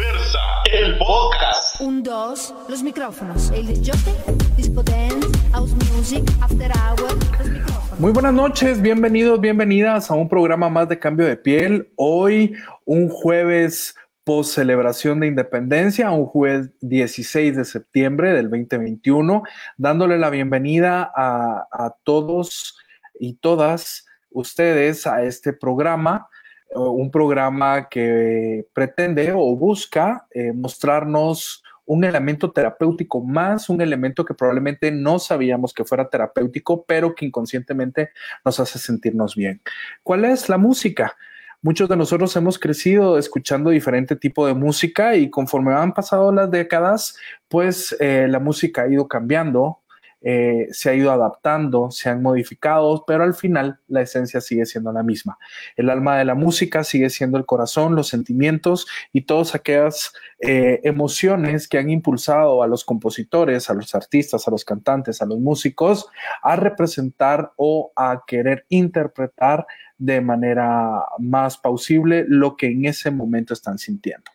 [0.00, 0.38] Diversa,
[0.72, 1.78] el podcast.
[1.82, 3.50] Un, dos, los micrófonos.
[3.50, 4.14] El disjockey,
[4.56, 8.00] disco dance, house music, after hour, los micrófonos.
[8.00, 11.92] Muy buenas noches, bienvenidos, bienvenidas a un programa más de cambio de piel.
[11.96, 12.54] Hoy,
[12.86, 13.94] un jueves
[14.24, 19.42] post celebración de independencia, un jueves 16 de septiembre del 2021,
[19.76, 22.78] dándole la bienvenida a, a todos
[23.18, 26.26] y todas ustedes a este programa
[26.74, 34.34] un programa que pretende o busca eh, mostrarnos un elemento terapéutico más, un elemento que
[34.34, 38.10] probablemente no sabíamos que fuera terapéutico, pero que inconscientemente
[38.44, 39.60] nos hace sentirnos bien.
[40.04, 41.16] ¿Cuál es la música?
[41.62, 46.50] Muchos de nosotros hemos crecido escuchando diferente tipo de música y conforme han pasado las
[46.50, 47.16] décadas,
[47.48, 49.79] pues eh, la música ha ido cambiando,
[50.22, 54.92] eh, se ha ido adaptando, se han modificado, pero al final la esencia sigue siendo
[54.92, 55.38] la misma.
[55.76, 60.80] El alma de la música sigue siendo el corazón, los sentimientos y todas aquellas eh,
[60.84, 65.38] emociones que han impulsado a los compositores, a los artistas, a los cantantes, a los
[65.38, 66.08] músicos
[66.42, 69.66] a representar o a querer interpretar
[69.98, 74.30] de manera más pausible lo que en ese momento están sintiendo.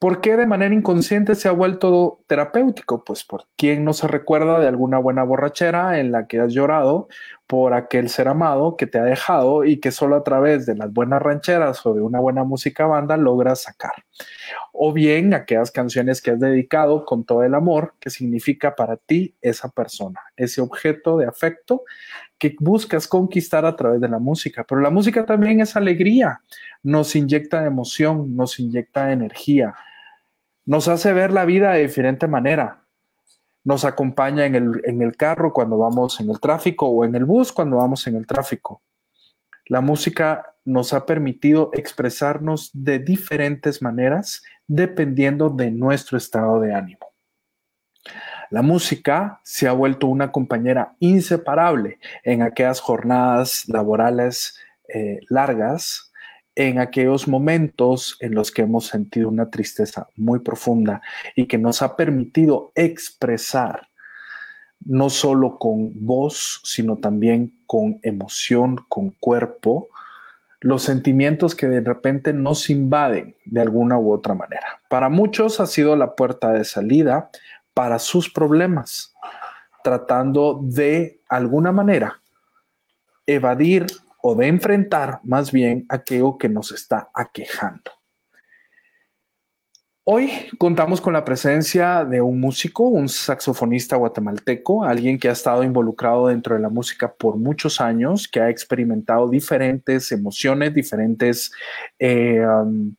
[0.00, 3.04] ¿Por qué de manera inconsciente se ha vuelto terapéutico?
[3.04, 7.08] Pues por quién no se recuerda de alguna buena borrachera en la que has llorado
[7.46, 10.90] por aquel ser amado que te ha dejado y que solo a través de las
[10.90, 13.92] buenas rancheras o de una buena música banda logras sacar.
[14.72, 19.34] O bien aquellas canciones que has dedicado con todo el amor que significa para ti
[19.42, 21.82] esa persona, ese objeto de afecto
[22.38, 24.64] que buscas conquistar a través de la música.
[24.66, 26.40] Pero la música también es alegría,
[26.82, 29.74] nos inyecta emoción, nos inyecta energía
[30.70, 32.84] nos hace ver la vida de diferente manera.
[33.64, 37.78] Nos acompaña en el, carro cuando vamos en el tráfico o en el bus cuando
[37.78, 38.80] vamos en el tráfico.
[39.66, 47.14] La música nos ha permitido expresarnos de diferentes maneras dependiendo de nuestro estado de ánimo.
[48.50, 54.56] La música se ha vuelto una compañera inseparable en aquellas jornadas laborales
[54.94, 56.09] eh, largas
[56.54, 61.00] en aquellos momentos en los que hemos sentido una tristeza muy profunda
[61.36, 63.88] y que nos ha permitido expresar
[64.84, 69.88] no solo con voz, sino también con emoción, con cuerpo,
[70.60, 74.80] los sentimientos que de repente nos invaden de alguna u otra manera.
[74.88, 77.30] Para muchos ha sido la puerta de salida
[77.74, 79.14] para sus problemas,
[79.82, 82.20] tratando de alguna manera
[83.26, 83.86] evadir
[84.22, 87.90] o de enfrentar más bien aquello que nos está aquejando.
[90.12, 95.62] Hoy contamos con la presencia de un músico, un saxofonista guatemalteco, alguien que ha estado
[95.62, 101.52] involucrado dentro de la música por muchos años, que ha experimentado diferentes emociones, diferentes
[101.98, 102.94] eh, um,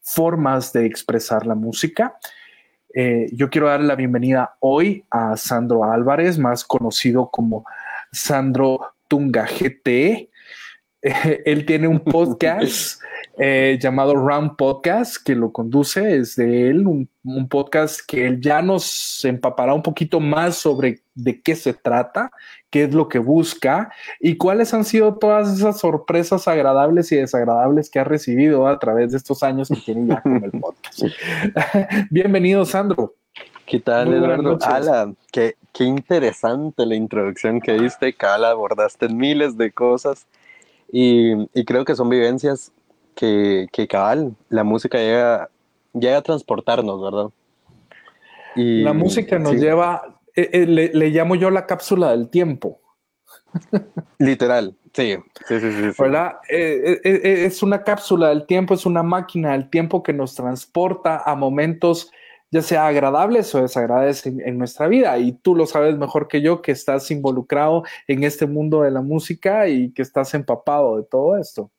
[0.00, 2.16] formas de expresar la música.
[2.94, 7.64] Eh, yo quiero dar la bienvenida hoy a Sandro Álvarez, más conocido como
[8.10, 10.30] Sandro Tunga GT.
[11.44, 13.00] él tiene un podcast
[13.38, 17.08] eh, llamado Round Podcast que lo conduce, es de él, un,
[17.48, 22.30] podcast que él ya nos empapará un poquito más sobre de qué se trata,
[22.70, 27.90] qué es lo que busca y cuáles han sido todas esas sorpresas agradables y desagradables
[27.90, 31.02] que ha recibido a través de estos años que tiene ya con el podcast.
[32.10, 33.14] Bienvenido, Sandro.
[33.66, 34.58] ¿Qué tal, Eduardo?
[34.62, 40.26] Ala, qué, qué interesante la introducción que diste, Cala, abordaste miles de cosas
[40.90, 42.72] y, creo que son vivencias
[43.14, 45.50] que, que cabal, la música llega,
[45.92, 47.30] llega a transportarnos, ¿verdad?
[48.54, 52.80] Y, la música nos lleva, eh, eh, le, le, llamo yo la cápsula del tiempo.
[54.18, 55.16] Literal, sí,
[55.48, 56.36] sí, sí, sí, ¿Verdad?
[56.48, 57.00] Eh,
[57.44, 62.10] es una cápsula del tiempo, es una máquina del tiempo que nos transporta a momentos
[62.50, 65.18] ya sea agradables o desagradables en, nuestra vida.
[65.18, 69.02] Y tú lo sabes mejor que yo, que estás involucrado en este mundo de la
[69.02, 71.70] música y que estás empapado de todo esto.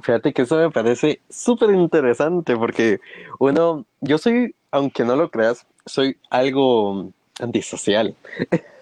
[0.00, 3.00] Fíjate que eso me parece súper interesante porque
[3.38, 7.10] uno, yo soy, aunque no lo creas, soy algo
[7.40, 8.14] antisocial.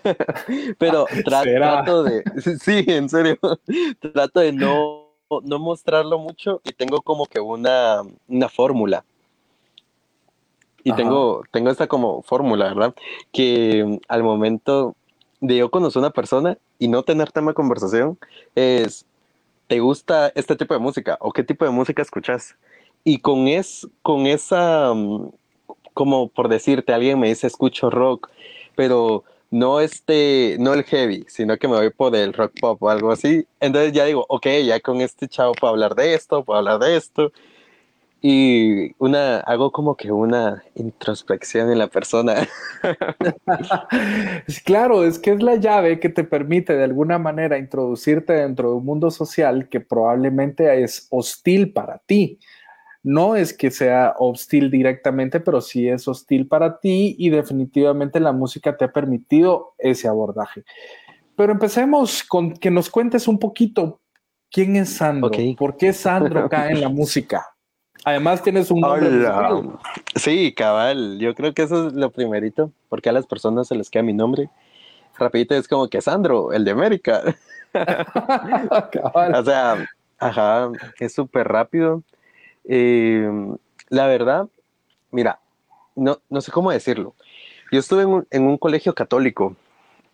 [0.79, 2.25] Pero trato de,
[2.61, 3.39] sí, en serio,
[4.01, 5.11] trato de no,
[5.45, 9.05] no mostrarlo mucho y tengo como que una, una fórmula
[10.84, 12.94] y tengo, tengo esta como fórmula, ¿verdad?
[13.32, 14.94] Que mm, al momento
[15.40, 18.19] de yo conocer a una persona y no tener tema de conversación
[18.55, 19.05] es,
[19.67, 21.19] ¿te gusta este tipo de música?
[21.20, 22.56] ¿O qué tipo de música escuchas?
[23.05, 25.31] Y con, es, con esa, mm,
[25.94, 28.31] como por decirte, alguien me dice, escucho rock,
[28.76, 32.88] pero no este, no el heavy, sino que me voy por el rock pop o
[32.88, 33.46] algo así.
[33.61, 36.96] Entonces ya digo, ok, ya con este chavo puedo hablar de esto, puedo hablar de
[36.96, 37.32] esto.
[38.25, 42.47] Y una, hago como que una introspección en la persona.
[44.65, 48.77] claro, es que es la llave que te permite de alguna manera introducirte dentro de
[48.77, 52.39] un mundo social que probablemente es hostil para ti.
[53.03, 58.31] No es que sea hostil directamente, pero sí es hostil para ti y definitivamente la
[58.31, 60.63] música te ha permitido ese abordaje.
[61.35, 64.01] Pero empecemos con que nos cuentes un poquito
[64.49, 67.52] quién es Sandro, por qué Sandro cae en la música.
[68.05, 69.09] Además tienes un nombre.
[70.17, 71.19] Sí, cabal.
[71.19, 74.13] Yo creo que eso es lo primerito, porque a las personas se les queda mi
[74.13, 74.51] nombre.
[75.19, 77.23] Rapidito es como que Sandro, el de América.
[77.75, 79.89] o sea,
[80.19, 82.03] ajá, es súper rápido.
[82.65, 83.31] Eh,
[83.89, 84.49] la verdad,
[85.11, 85.39] mira,
[85.95, 87.15] no, no sé cómo decirlo.
[87.71, 89.57] Yo estuve en en un colegio católico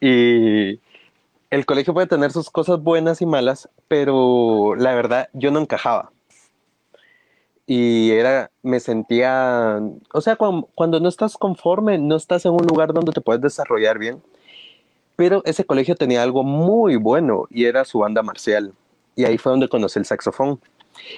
[0.01, 0.79] y
[1.51, 6.13] el colegio puede tener sus cosas buenas y malas, pero la verdad yo no encajaba
[7.71, 9.79] y era, me sentía,
[10.15, 13.99] o sea, cuando, no estás conforme, no estás en un lugar donde te puedes desarrollar
[13.99, 14.23] bien.
[15.17, 18.73] Pero ese colegio tenía algo muy bueno y era su banda marcial.
[19.17, 20.59] Y ahí fue donde conocí el saxofón.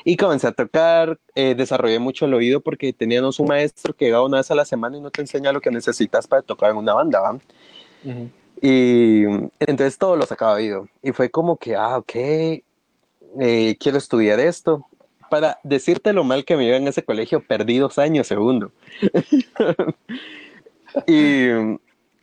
[0.05, 4.25] Y comencé a tocar, eh, desarrollé mucho el oído porque teníamos un maestro que llegaba
[4.25, 6.79] una vez a la semana y no te enseña lo que necesitas para tocar en
[6.79, 7.39] una banda, ¿va?
[8.61, 9.23] Y
[9.61, 10.89] entonces todo lo sacaba oído.
[11.01, 12.13] Y fue como que, ah, ok,
[13.39, 14.90] eh, quiero estudiar esto
[15.31, 18.73] para decirte lo mal que me iba en ese colegio, perdí dos años segundo.
[21.07, 21.49] y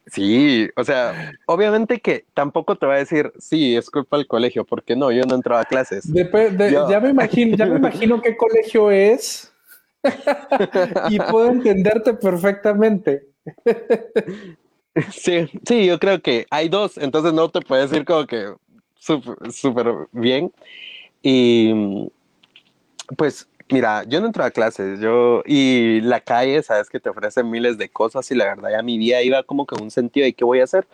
[0.06, 4.65] sí, o sea, obviamente que tampoco te va a decir, sí, es culpa del colegio,
[4.65, 6.04] porque no, yo no entraba a clases.
[6.13, 9.51] Ya me imagino, ya me imagino qué colegio es
[11.10, 13.24] y puedo entenderte perfectamente.
[15.12, 18.53] sí, sí, yo creo que hay dos, entonces no te puedo decir como que
[19.50, 20.51] súper bien.
[21.21, 22.10] Y
[23.15, 27.44] pues mira, yo no entraba a clases, yo y la calle, sabes que te ofrece
[27.44, 30.33] miles de cosas y la verdad ya mi vida iba como que un sentido de
[30.33, 30.88] qué voy a hacer.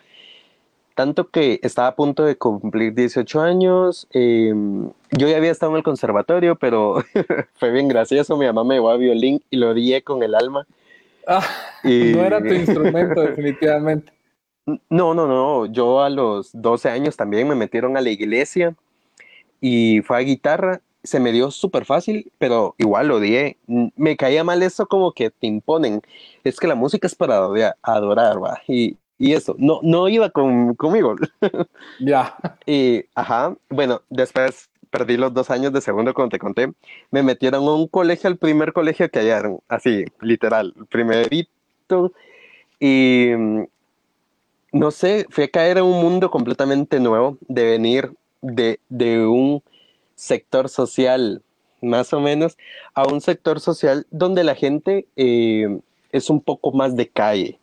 [0.96, 5.78] Tanto que estaba a punto de cumplir 18 años, em, yo ya había estado en
[5.78, 7.04] el conservatorio, pero
[7.56, 10.68] fue bien gracioso, mi mamá me llevó a violín y lo di con el alma.
[11.26, 11.44] Ah,
[11.84, 12.12] y...
[12.14, 14.12] No era tu instrumento, definitivamente.
[14.90, 18.76] No, no, no, yo a los 12 años también me metieron a la iglesia
[19.60, 23.58] y fue a guitarra se me dio súper fácil, pero igual lo odié.
[23.68, 26.02] Me caía mal eso como que te imponen.
[26.44, 27.42] Es que la música es para
[27.82, 28.62] adorar, ¿va?
[28.68, 31.16] Y, y eso, no, no iba con, conmigo.
[32.00, 32.36] Ya.
[32.66, 36.72] Y, ajá, bueno, después perdí los dos años de segundo, como te conté.
[37.12, 42.14] Me metieron a un colegio, al primer colegio que hallaron, así, literal, primerito.
[42.80, 43.32] Y
[44.72, 48.12] no sé, fui a caer en un mundo completamente nuevo, de venir
[48.42, 49.64] de, de un
[50.24, 51.44] sector social,
[51.82, 52.58] más o menos,
[52.94, 55.80] a un sector social donde la gente eh,
[56.12, 57.60] es un poco más de calle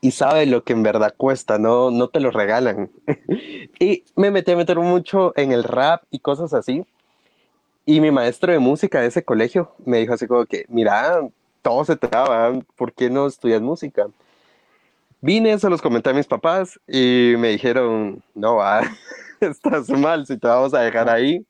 [0.00, 2.90] y sabe lo que en verdad cuesta, no, no te lo regalan.
[3.78, 6.84] y me metí a meter mucho en el rap y cosas así.
[7.84, 11.28] Y mi maestro de música de ese colegio me dijo así como que, mira,
[11.62, 14.08] todo se traba, ¿por qué no estudias música?
[15.20, 18.80] Vine, se los comenté a mis papás y me dijeron, no, va,
[19.40, 21.44] estás mal si te vamos a dejar ahí.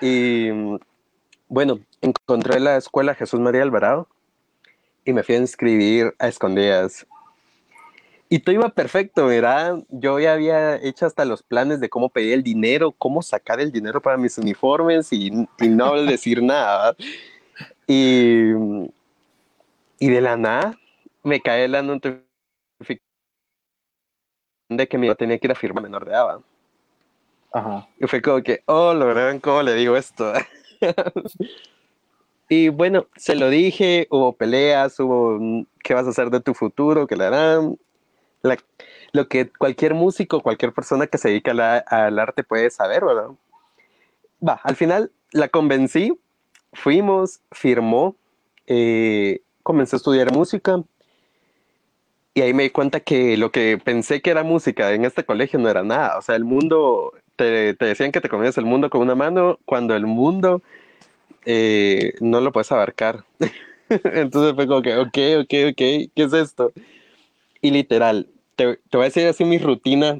[0.00, 0.50] Y
[1.48, 4.08] bueno, encontré la escuela Jesús María Alvarado
[5.04, 7.06] y me fui a inscribir a escondidas.
[8.28, 9.82] Y todo iba perfecto, ¿verdad?
[9.88, 13.72] Yo ya había hecho hasta los planes de cómo pedir el dinero, cómo sacar el
[13.72, 16.94] dinero para mis uniformes y, no decir nada.
[17.86, 18.52] Y,
[19.98, 20.78] y de la nada
[21.22, 23.02] me cae la notificación
[24.68, 26.40] de que mi tenía que ir a firmar menor de edad.
[27.98, 30.32] Y fue como que, oh, lo verán cómo le digo esto.
[32.48, 37.06] y bueno, se lo dije, hubo peleas, hubo qué vas a hacer de tu futuro,
[37.06, 37.78] que le harán.
[39.12, 41.52] lo que cualquier músico, cualquier persona que se dedica
[41.86, 43.30] al arte puede saber, ¿verdad?
[44.46, 46.18] Va, al final la convencí,
[46.72, 48.14] fuimos, firmó,
[48.66, 50.82] eh, comencé a estudiar música,
[52.38, 55.58] y ahí me di cuenta que lo que pensé que era música en este colegio
[55.58, 56.18] no era nada.
[56.18, 59.94] O sea, el mundo te, decían que te comías el mundo con una mano cuando
[59.94, 60.60] el mundo
[61.46, 63.24] eh, no lo puedes abarcar.
[63.88, 66.72] Entonces fue como que, ok, ok, ok, ¿qué es esto?
[67.62, 70.18] Y literal, te, te, voy a decir así mi rutina,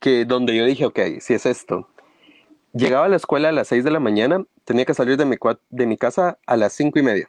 [0.00, 1.88] que donde yo dije, ok, si es esto.
[2.72, 5.36] Llegaba a la escuela a las 6 de la mañana, tenía que salir de mi,
[5.70, 7.28] de mi casa a las 5 y media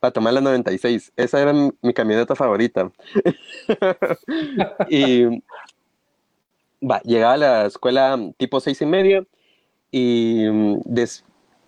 [0.00, 1.12] para tomar la 96.
[1.16, 2.90] Esa era mi, mi camioneta favorita.
[4.90, 5.42] y
[6.82, 9.24] va, llegaba a la escuela tipo seis y media
[9.90, 10.46] y,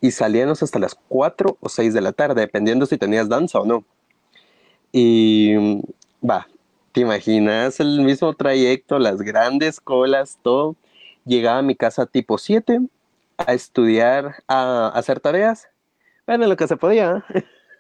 [0.01, 3.67] y salíamos hasta las 4 o 6 de la tarde, dependiendo si tenías danza o
[3.67, 3.85] no.
[4.93, 5.55] Y
[6.23, 6.47] va,
[6.93, 10.77] ¿te imaginas el mismo trayecto, las grandes colas, todo?
[11.25, 12.81] Llegaba a mi casa tipo 7
[13.39, 15.69] a estudiar, a, hacer tareas.
[16.27, 17.25] Bueno, lo que se podía.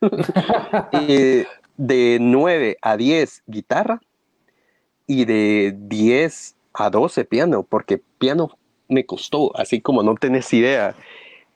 [0.92, 1.44] y
[1.76, 4.00] de 9 a 10 guitarra
[5.06, 8.50] y de 10 a 12 piano, porque piano
[8.88, 10.94] me costó, así como no tenés idea.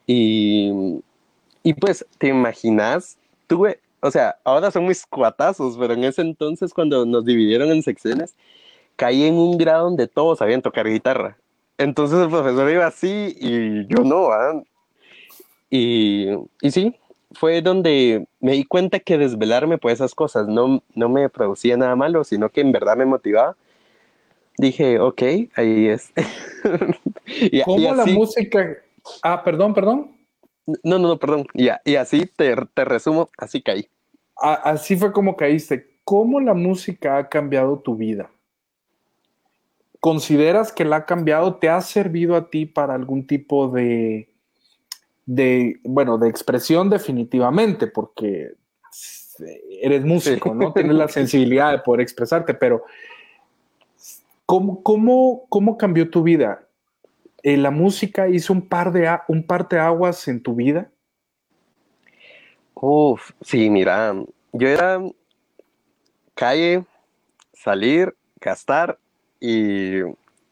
[0.07, 1.03] Y,
[1.63, 3.19] y pues, ¿te imaginas?
[3.47, 7.83] Tuve, o sea, ahora son mis cuatazos, pero en ese entonces cuando nos dividieron en
[7.83, 8.35] secciones,
[8.97, 11.37] caí en un grado donde todos sabían tocar guitarra.
[11.79, 14.31] Entonces el profesor iba así y yo no,
[15.71, 16.29] Y,
[16.63, 16.97] y sí,
[17.33, 21.95] fue donde me di cuenta que desvelarme por esas cosas no, no me producía nada
[21.95, 23.57] malo, sino que en verdad me motivaba.
[24.59, 25.23] Dije, ok,
[25.55, 26.13] ahí es.
[27.27, 28.77] y, ¿Cómo la música?
[29.23, 30.17] Ah, perdón, perdón.
[30.83, 31.47] No, no, no, perdón.
[31.55, 33.89] Y, y así te, te, resumo, así caí.
[34.37, 35.89] así fue como caíste.
[36.03, 38.31] ¿Cómo la música ha cambiado tu vida?
[40.01, 41.57] ¿Consideras que la ha cambiado?
[41.57, 44.29] ¿Te ha servido a ti para algún tipo de,
[45.25, 48.55] de bueno, de expresión definitivamente, porque
[49.83, 50.73] eres músico, ¿no?
[50.73, 52.85] Tienes la sensibilidad de poder expresarte, pero
[54.49, 56.67] ¿cómo, cómo, cómo cambió tu vida?
[57.43, 59.45] Eh, ¿La música hizo un par de un
[59.79, 60.91] aguas en tu vida?
[62.73, 64.15] Uf, sí, mira,
[64.53, 65.03] yo era
[66.35, 66.83] calle,
[67.53, 68.99] salir, gastar
[69.39, 70.01] y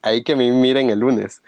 [0.02, 1.42] ahí que me miren el lunes.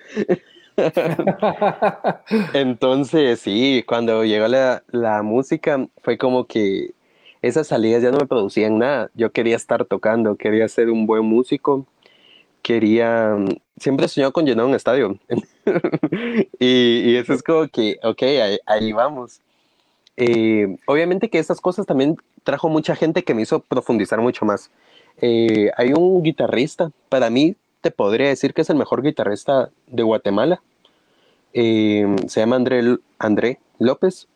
[2.55, 6.95] Entonces, sí, cuando llegó la, la, música fue como que
[7.43, 9.11] esas salidas ya no me producían nada.
[9.15, 11.85] Yo quería estar tocando, quería ser un buen músico,
[12.69, 13.35] quería...
[13.79, 15.19] Siempre soñó con llenar un estadio.
[16.59, 16.67] y,
[17.11, 18.23] y, eso es como que, ok,
[18.67, 19.41] ahí, vamos.
[20.19, 24.71] Eh, obviamente que estas cosas también trajo mucha gente que me hizo profundizar mucho más.
[25.23, 30.03] Eh, hay un guitarrista, para mí te podría decir que es el mejor guitarrista de
[30.03, 30.61] Guatemala.
[31.55, 34.29] Eh, se llama André, André López.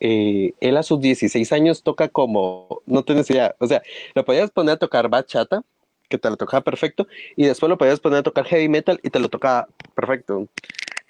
[0.00, 3.82] Eh, él a sus 16 años toca como, no tienes idea, o sea,
[4.14, 5.62] lo podías poner a tocar bachata,
[6.08, 9.10] que te lo tocaba perfecto, y después lo podías poner a tocar heavy metal y
[9.10, 10.48] te lo tocaba perfecto.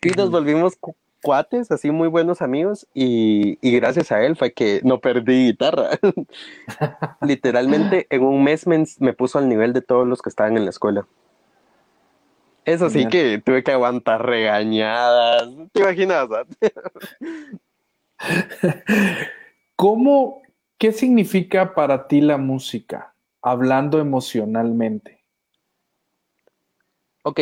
[0.03, 0.79] Y nos volvimos
[1.23, 5.91] cuates, así muy buenos amigos, y, y, gracias a él fue que no perdí guitarra.
[7.21, 10.65] Literalmente en un mes me, me, puso al nivel de todos los que estaban en
[10.65, 11.07] la escuela.
[12.65, 16.29] Eso sí que tuve que aguantar regañadas, ¿te imaginas?
[19.76, 20.43] ¿Cómo,
[20.76, 23.15] qué significa para ti la música,
[23.47, 25.23] hablando emocionalmente?
[27.23, 27.41] Ok,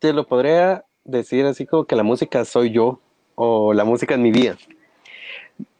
[0.00, 3.00] te lo podría decir así como que la música soy yo
[3.36, 4.56] o la música es mi vida.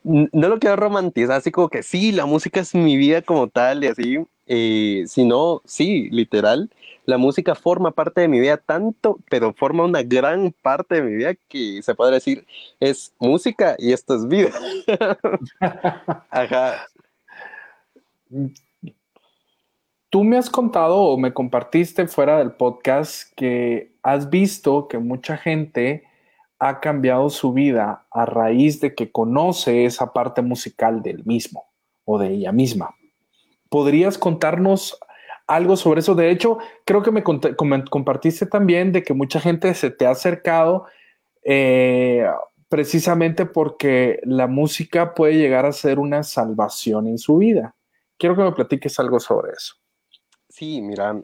[0.04, 3.82] No lo quiero romantizar, así como que sí, la música es mi vida como tal
[3.82, 6.70] y así, eh, sino sí, literal,
[7.04, 11.16] la música forma parte de mi vida tanto, pero forma una gran parte de mi
[11.16, 12.46] vida que se podría decir
[12.80, 14.50] es música y esto es vida.
[16.30, 16.86] Ajá.
[20.10, 25.36] Tú me has contado o me compartiste fuera del podcast que has visto que mucha
[25.36, 26.04] gente
[26.58, 31.66] ha cambiado su vida a raíz de que conoce esa parte musical del mismo
[32.04, 32.94] o de ella misma.
[33.68, 34.98] ¿Podrías contarnos
[35.46, 36.14] algo sobre eso?
[36.14, 40.86] De hecho, creo que me, compartiste también de que mucha gente se te ha acercado
[41.44, 42.26] eh,
[42.68, 47.74] precisamente porque la música puede llegar a ser una salvación en su vida.
[48.18, 49.74] Quiero que me platiques algo sobre eso.
[50.48, 51.20] Sí, mira,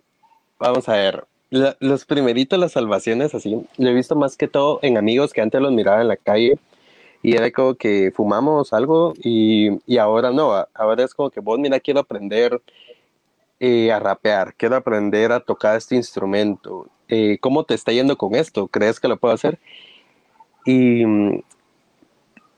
[0.59, 1.27] vamos a ver.
[1.51, 5.61] los primeritos, las salvaciones, así, lo he visto más que todo en amigos que antes
[5.61, 6.59] los miraba en la calle
[7.23, 11.59] y era como que fumamos algo y, y ahora no, ahora es como que vos,
[11.59, 12.61] mira, quiero aprender
[13.61, 16.89] eh, a rapear, quiero aprender a tocar este instrumento.
[17.09, 18.69] Eh, ¿Cómo te está yendo con esto?
[18.69, 19.59] ¿Crees que lo puedo hacer?
[20.67, 21.05] Y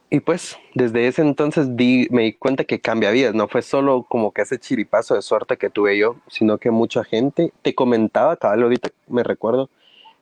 [0.08, 4.32] y pues desde ese entonces me di cuenta que cambia vidas, no fue solo como
[4.32, 8.62] que ese chiripazo de suerte que tuve yo, sino que mucha gente te comentaba, cabal
[8.62, 9.68] ahorita me recuerdo,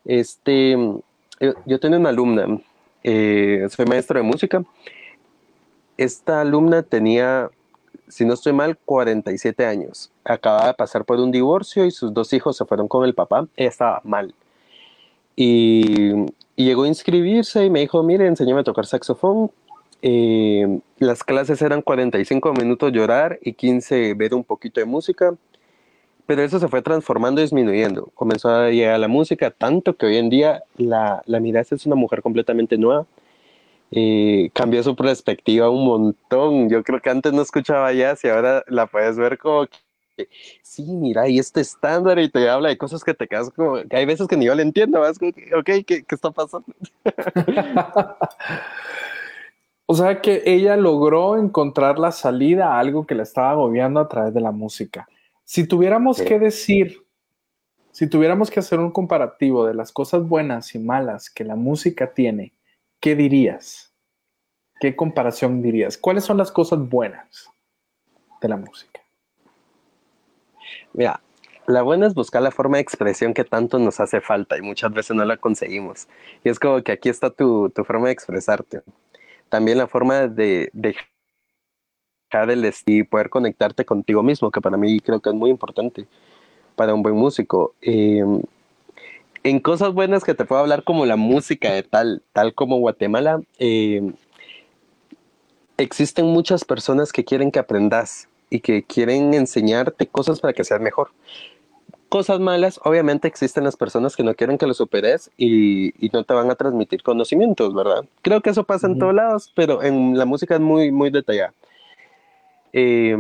[0.07, 0.77] este,
[1.67, 2.61] yo, tenía una alumna,
[3.03, 4.65] eh, soy maestro de música,
[5.99, 7.51] esta alumna tenía,
[8.09, 12.33] si no estoy mal, 47 años, acababa de pasar por un divorcio y sus dos
[12.33, 14.35] hijos se fueron con el papá, ella estaba mal.
[15.37, 16.13] Y,
[16.57, 19.51] y llegó a inscribirse y me dijo, mire, enséñame a tocar saxofón
[20.03, 25.35] eh, las clases eran 45 minutos llorar y 15 ver un poquito de música.
[26.27, 28.11] pero eso se fue transformando y disminuyendo.
[28.15, 31.97] Comenzó a llegar la música, tanto que hoy en día la, la mirada es una
[31.97, 33.07] mujer completamente nueva.
[33.91, 36.69] Eh, cambió su perspectiva un montón.
[36.69, 39.67] Yo creo que antes no escuchaba jazz y ahora la puedes ver como
[40.17, 40.29] que,
[40.63, 43.97] sí, mira, y este estándar y te habla de cosas que te quedas como, que
[43.97, 46.67] hay veces que ni yo le entiendo, vas ok, ¿qué, qué está pasando?
[49.87, 54.09] o sea que ella logró encontrar la salida a algo que la estaba agobiando a
[54.09, 55.09] través de la música.
[55.45, 56.25] Si tuviéramos Sí.
[56.25, 57.05] que decir,
[57.91, 62.13] si tuviéramos que hacer un comparativo de las cosas buenas y malas que la música
[62.13, 62.53] tiene,
[62.99, 63.93] ¿qué dirías?
[64.81, 65.97] ¿Qué comparación dirías?
[65.99, 67.49] ¿Cuáles son las cosas buenas
[68.41, 69.01] de la música?
[70.93, 71.21] Mira,
[71.67, 74.93] la buena es buscar la forma de expresión que tanto nos hace falta y muchas
[74.93, 76.09] veces no la conseguimos.
[76.43, 78.83] Y es como que aquí está tu, tu forma de expresarte.
[79.55, 80.97] También la forma de, de
[82.29, 86.09] dejar el y poder conectarte contigo mismo, que para mí creo que es muy importante
[86.75, 87.73] para un buen músico.
[87.81, 88.25] Eh,
[89.45, 93.43] en cosas buenas que te puedo hablar como la música de tal, tal como Guatemala,
[93.61, 94.13] eh,
[95.77, 100.81] existen muchas personas que quieren que aprendas y que quieren enseñarte cosas para que seas
[100.81, 101.13] mejor.
[102.15, 106.23] Cosas malas, obviamente existen las personas que no quieren que lo superes y, y no
[106.23, 108.05] te van a transmitir conocimientos, ¿verdad?
[108.23, 111.53] Creo que eso pasa en todos lados, pero en la música es muy, muy detallada.
[112.73, 113.17] Eh,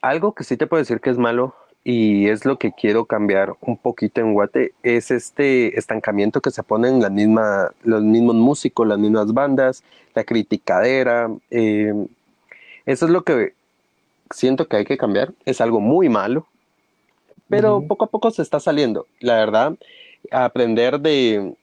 [0.00, 3.54] algo que sí te puedo decir que es malo y es lo que quiero cambiar
[3.60, 8.34] un poquito en Guate es este estancamiento que se pone en la misma, los mismos
[8.34, 9.84] músicos, las mismas bandas,
[10.16, 11.30] la criticadera.
[11.48, 11.94] eh,
[12.86, 13.54] eso es lo que
[14.30, 15.32] siento que hay que cambiar.
[15.44, 16.48] Es algo muy malo,
[17.56, 19.06] pero poco a poco se está saliendo.
[19.20, 19.76] La verdad,
[20.30, 21.54] aprender de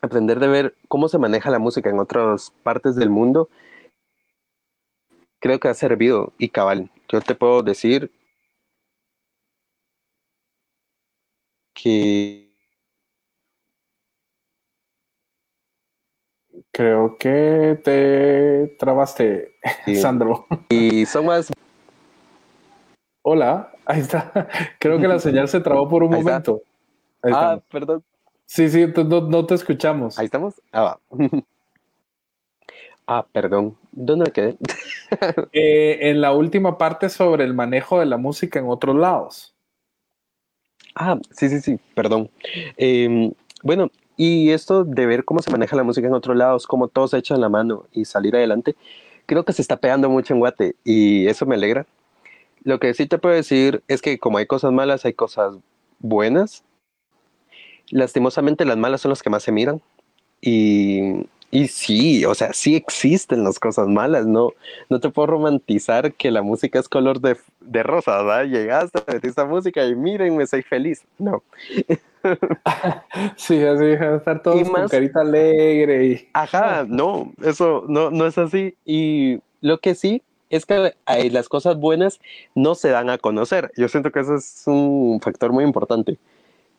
[0.00, 3.48] aprender de ver cómo se maneja la música en otras partes del mundo
[5.40, 6.90] creo que ha servido y cabal.
[7.08, 8.10] Yo te puedo decir
[11.74, 12.48] que
[16.70, 19.56] Creo que te trabaste.
[20.00, 20.46] Sandro.
[20.68, 21.50] y son más
[23.30, 24.32] Hola, ahí está.
[24.78, 26.62] Creo que la señal se trabó por un Ahí momento.
[27.20, 27.62] Ahí ah, estamos.
[27.70, 28.04] perdón,
[28.46, 30.18] Sí, sí, entonces no, no te escuchamos.
[30.18, 30.54] ahí estamos.
[30.72, 31.00] Ah, va.
[33.06, 33.76] ah, perdón.
[33.92, 34.56] ¿Dónde me quedé?
[35.52, 39.54] Eh, en la última parte sobre el manejo de la música en otros lados.
[40.94, 42.30] Ah, sí, sí, sí, perdón.
[42.78, 43.30] Eh,
[43.62, 47.08] bueno, y esto de ver cómo se maneja la música en otros lados, cómo todo
[47.08, 48.74] se echa en la mano y salir adelante,
[49.26, 51.86] creo que se está pegando mucho en Guate y eso me alegra.
[52.68, 55.54] Lo que sí te puedo decir es que como hay cosas malas, hay cosas
[56.00, 56.64] buenas.
[57.90, 59.80] Lastimosamente las malas son las que más se miran.
[60.42, 64.52] Y, y sí, o sea, sí existen las cosas malas, ¿no?
[64.90, 68.44] No te puedo romantizar que la música es color de, de rosa, ¿verdad?
[68.44, 71.02] Llegaste, metiste música y mírenme, soy feliz.
[71.18, 71.42] No.
[73.36, 77.84] Sí, así dejan de estar todos Y con más- carita alegre y Ajá, no, eso
[77.88, 78.74] no, no es así.
[78.84, 82.20] Y lo que sí es que hay, las cosas buenas
[82.54, 83.70] no se dan a conocer.
[83.76, 86.18] Yo siento que eso es un factor muy importante.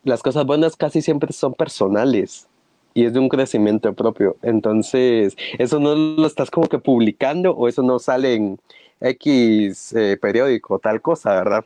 [0.04, 2.48] Las cosas buenas casi siempre son personales
[2.94, 4.36] y es de un crecimiento propio.
[4.42, 8.58] Entonces, eso no lo estás como que publicando o eso no sale en
[9.00, 11.64] X eh, periódico, tal cosa, ¿verdad?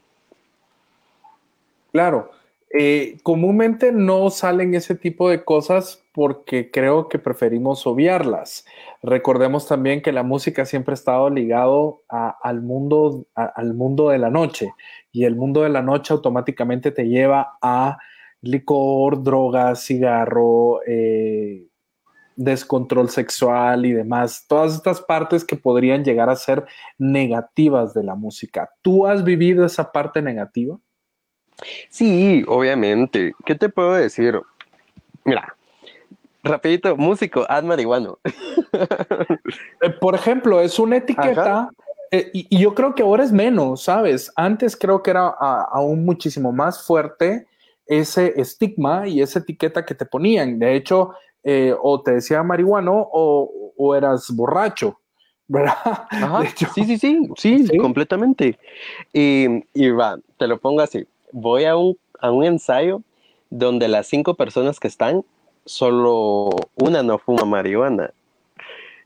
[1.93, 2.31] Claro,
[2.77, 8.67] eh, comúnmente no salen ese tipo de cosas porque creo que preferimos obviarlas.
[9.01, 14.29] Recordemos también que la música siempre ha estado ligado al, mundo, al mundo de la
[14.29, 14.73] noche
[15.13, 17.97] y el mundo de la noche automáticamente te lleva a
[18.41, 21.69] licor, drogas, cigarro, eh,
[22.35, 24.47] descontrol sexual y demás.
[24.49, 26.65] Todas estas partes que podrían llegar a ser
[26.99, 28.71] negativas de la música.
[28.83, 30.77] ¿Tú has vivido esa parte negativa?
[31.89, 33.35] Sí, obviamente.
[33.45, 34.41] ¿Qué te puedo decir?
[35.25, 35.57] Mira,
[36.43, 38.19] rapidito, músico, haz marihuano.
[39.83, 41.71] Eh, Por ejemplo, es una etiqueta
[42.11, 44.33] eh, y, y yo creo que ahora es menos, ¿sabes?
[44.37, 47.47] Antes creo que era a- aún muchísimo más fuerte
[47.87, 50.59] ese estigma y esa etiqueta que te ponían.
[50.59, 54.99] De hecho, eh, o te decía marihuano o, o eras borracho,
[55.49, 55.75] ¿verdad?
[56.11, 57.77] Ajá, De hecho, sí, sí, sí, sí, ¿Sí?
[57.79, 58.59] completamente.
[59.13, 61.07] Y, y va, te lo pongo así.
[61.37, 63.03] Voy a un, a un ensayo
[63.51, 65.25] donde las cinco personas que están,
[65.65, 68.13] solo una no fuma marihuana.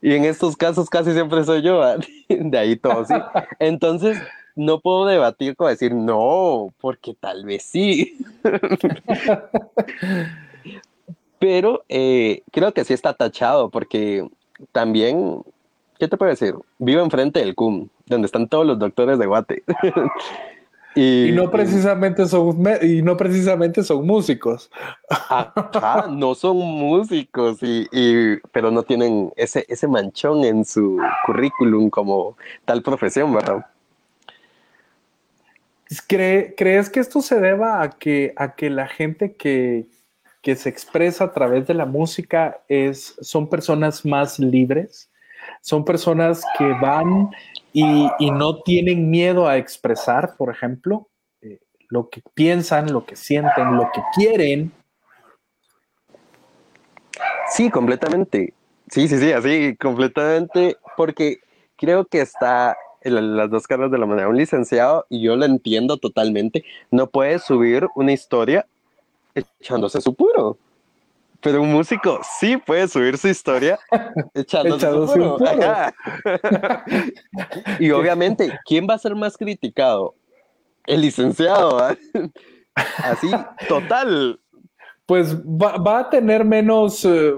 [0.02, 1.82] Y en estos casos casi siempre soy yo,
[2.28, 3.14] de ahí todo, sí.
[3.58, 4.18] Entonces,
[4.54, 8.18] no puedo debatir con decir no, porque tal vez sí.
[11.38, 14.28] Pero eh, creo que sí está tachado, porque
[14.72, 15.42] también,
[15.98, 16.54] ¿qué te puedo decir?
[16.76, 19.62] Vivo enfrente del CUM, donde están todos los doctores de Guate.
[20.94, 24.70] Y, no precisamente son y no precisamente son músicos.
[25.08, 27.86] Ajá, no son músicos y,
[28.52, 33.66] pero no tienen ese, ese manchón en su currículum como tal profesión, ¿verdad?
[36.06, 39.86] ¿Crees que esto se deba a que, a que la gente que,
[40.42, 45.10] que se expresa a través de la música es, son personas más libres?
[45.62, 47.30] Son personas que van
[48.18, 51.08] y, no tienen miedo a expresar, por ejemplo,
[51.40, 54.72] eh, lo que piensan, lo que sienten, lo que quieren.
[57.50, 58.54] Sí, completamente.
[58.90, 61.38] Sí, sí, sí, así, completamente, porque
[61.76, 64.28] creo que está en las dos caras de la manera.
[64.28, 68.66] Un licenciado, y yo lo entiendo totalmente, no puede subir una historia
[69.34, 70.58] echándose su puro.
[71.40, 73.78] Pero un músico sí puede subir su historia
[74.34, 75.38] echándose su puro.
[77.78, 80.14] y obviamente, ¿quién va a ser más criticado?
[80.86, 81.78] El licenciado.
[82.74, 83.30] Así,
[83.68, 84.40] total.
[85.06, 87.32] Pues va, a tener menos, eh,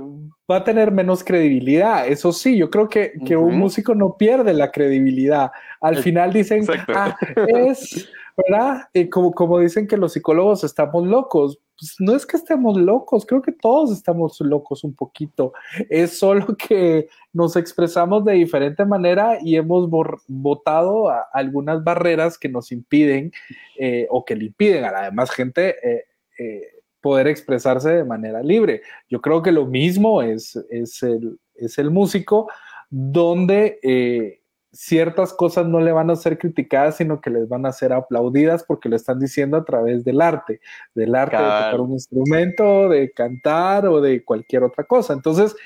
[0.50, 2.08] va a tener menos credibilidad.
[2.08, 5.52] Eso sí, yo creo que, un músico no pierde la credibilidad.
[5.80, 7.16] Al final dicen, ah,
[7.48, 8.88] es, ¿verdad?
[8.92, 11.58] Y como, como dicen que los psicólogos estamos locos.
[11.80, 15.54] Pues no es que estemos locos, creo que todos estamos locos un poquito.
[15.88, 19.88] Es solo que nos expresamos de diferente manera y hemos
[20.28, 23.32] votado a algunas barreras que nos impiden
[23.78, 25.74] eh, o que le impiden a la demás gente.
[25.82, 26.04] Eh,
[26.38, 26.62] eh,
[27.00, 28.82] poder expresarse de manera libre.
[29.08, 32.50] Yo creo que lo mismo es, es, el, es el músico,
[32.90, 34.39] donde
[34.72, 38.64] ciertas cosas no le van a ser criticadas, sino que les van a ser aplaudidas
[38.64, 40.60] porque lo están diciendo a través del arte,
[40.94, 45.12] del arte de tocar un instrumento, de cantar o de cualquier otra cosa.
[45.12, 45.56] Entonces,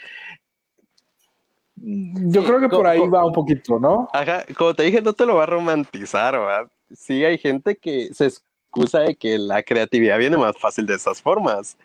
[1.76, 4.08] yo creo que por ahí va un poquito, ¿no?
[4.12, 6.70] Ajá, como te dije, no te lo va a romantizar, ¿verdad?
[6.92, 11.20] Sí, hay gente que se excusa de que la creatividad viene más fácil de esas
[11.20, 11.76] formas.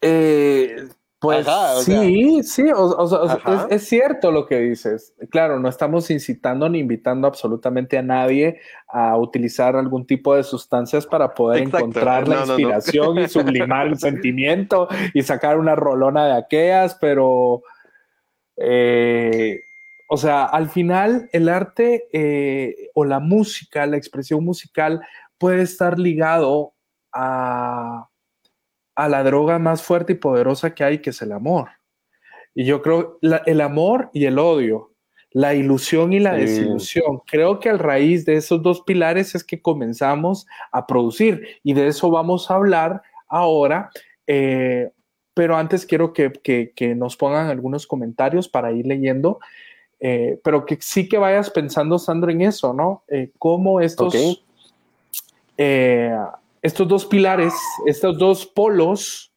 [0.00, 0.88] Eh,
[1.24, 1.46] pues
[1.84, 2.64] sí, sí,
[3.70, 5.14] es, cierto lo que dices.
[5.30, 11.06] Claro, no estamos incitando ni invitando absolutamente a nadie a utilizar algún tipo de sustancias
[11.06, 16.96] para poder encontrar la inspiración y sublimar el sentimiento y sacar una rolona de aquellas,
[17.00, 17.62] pero
[18.56, 19.60] eh,
[20.08, 25.00] o sea, al final el arte eh, o la música, la expresión musical
[25.38, 26.74] puede estar ligado
[27.12, 28.08] a,
[28.96, 31.68] la droga más fuerte y poderosa que hay, que es el amor.
[32.54, 34.92] Y yo creo el amor y el odio,
[35.32, 37.20] la ilusión y la desilusión.
[37.26, 41.88] Creo que al raíz de esos dos pilares es que comenzamos a producir y de
[41.88, 43.90] eso vamos a hablar ahora.
[44.28, 44.90] Eh,
[45.34, 49.40] pero antes quiero que, que, nos pongan algunos comentarios para ir leyendo.
[49.98, 53.02] Eh, pero que sí que vayas pensando, Sandro, en eso, ¿no?
[53.08, 54.44] Eh, cómo estos,
[56.64, 57.52] estos dos pilares,
[57.84, 59.30] estos dos polos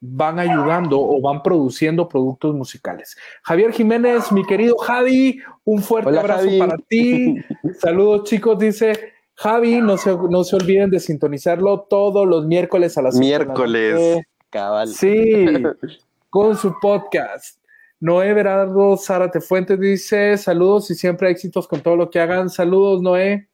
[0.00, 3.16] van ayudando o van produciendo productos musicales.
[3.42, 7.36] Javier Jiménez, mi querido Javi, un fuerte abrazo para ti.
[7.80, 9.14] Saludos, chicos, dice.
[9.34, 14.88] Javi, no se, no se olviden de sintonizarlo todos los miércoles a las Miércoles, cabal.
[14.88, 15.46] Sí,
[16.30, 17.58] con su podcast.
[17.98, 22.50] Noé Berardo Zárate Fuentes dice: Saludos y siempre éxitos con todo lo que hagan.
[22.50, 23.48] Saludos, Noé.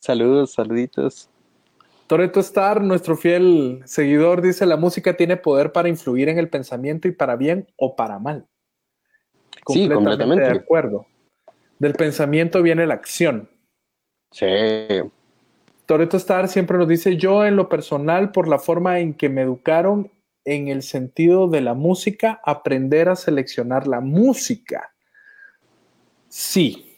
[0.00, 1.30] Saludos, saluditos.
[2.10, 7.06] Toreto Star, nuestro fiel seguidor, dice: La música tiene poder para influir en el pensamiento
[7.06, 8.48] y para bien o para mal.
[9.68, 10.42] sí, completamente.
[10.44, 11.06] De acuerdo.
[11.78, 13.48] Del pensamiento viene la acción.
[14.32, 14.48] Sí.
[15.86, 19.42] Toreto Star siempre nos dice: Yo, en lo personal, por la forma en que me
[19.42, 20.10] educaron
[20.44, 24.92] en el sentido de la música, aprender a seleccionar la música.
[26.28, 26.89] Sí.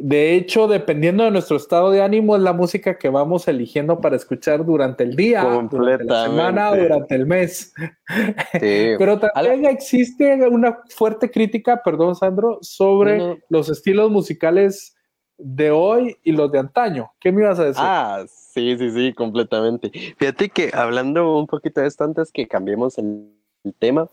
[0.00, 4.16] De hecho, dependiendo de nuestro estado de ánimo, es la música que vamos eligiendo para
[4.16, 7.74] escuchar durante el día, durante la semana, durante el mes.
[8.52, 14.96] Pero también existe una fuerte crítica, perdón, Sandro, sobre los estilos musicales
[15.36, 17.12] de hoy y los de antaño.
[17.20, 17.82] ¿Qué me ibas a decir?
[17.84, 19.90] Ah, sí, sí, sí, completamente.
[20.16, 23.32] Fíjate que hablando un poquito de esto antes que cambiemos el,
[23.78, 24.08] tema,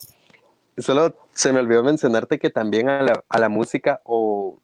[0.77, 4.59] solo se me olvidó mencionarte que también a la, a la música o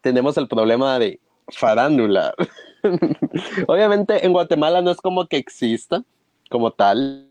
[0.00, 2.34] tenemos el problema de farándula.
[3.66, 6.02] Obviamente en Guatemala no es como que exista
[6.50, 7.28] como tal,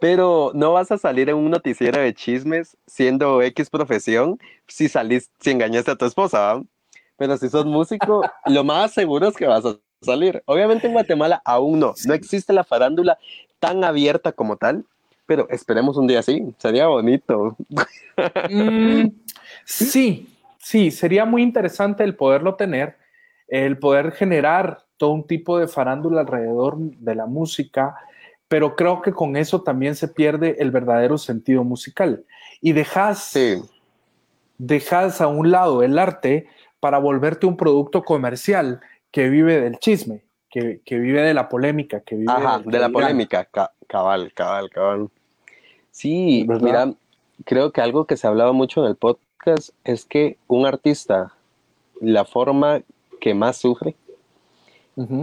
[0.00, 5.30] pero no vas a salir en un noticiero de chismes siendo X profesión si salís,
[5.40, 6.38] si engañaste a tu esposa.
[6.40, 6.62] ¿va?
[7.16, 10.42] pero si sos músico, lo más seguro es que vas a salir.
[10.46, 13.18] Obviamente en Guatemala aún no, no existe la farándula
[13.58, 14.84] tan abierta como tal,
[15.24, 17.56] pero esperemos un día así, sería bonito.
[18.50, 19.08] Mm,
[19.64, 20.28] sí,
[20.68, 22.96] sí, sería muy interesante el poderlo tener.
[23.48, 27.94] el poder generar todo un tipo de farándula alrededor de la música,
[28.48, 32.24] pero creo que con eso también se pierde el verdadero sentido musical
[32.60, 33.62] y dejas, Sí,
[34.58, 36.48] dejas a un lado el arte
[36.80, 38.80] para volverte un producto comercial
[39.12, 42.78] que vive del chisme, que, que vive de la polémica, que vive ajá, del- de
[42.80, 45.08] la polémica, ca- cabal, cabal, cabal.
[45.90, 46.62] Sí, ¿Verdad?
[46.64, 46.92] mira,
[47.44, 49.22] creo que algo que se hablaba mucho en el podcast
[49.84, 51.34] es que un artista,
[52.00, 52.82] la forma
[53.20, 53.94] que más sufre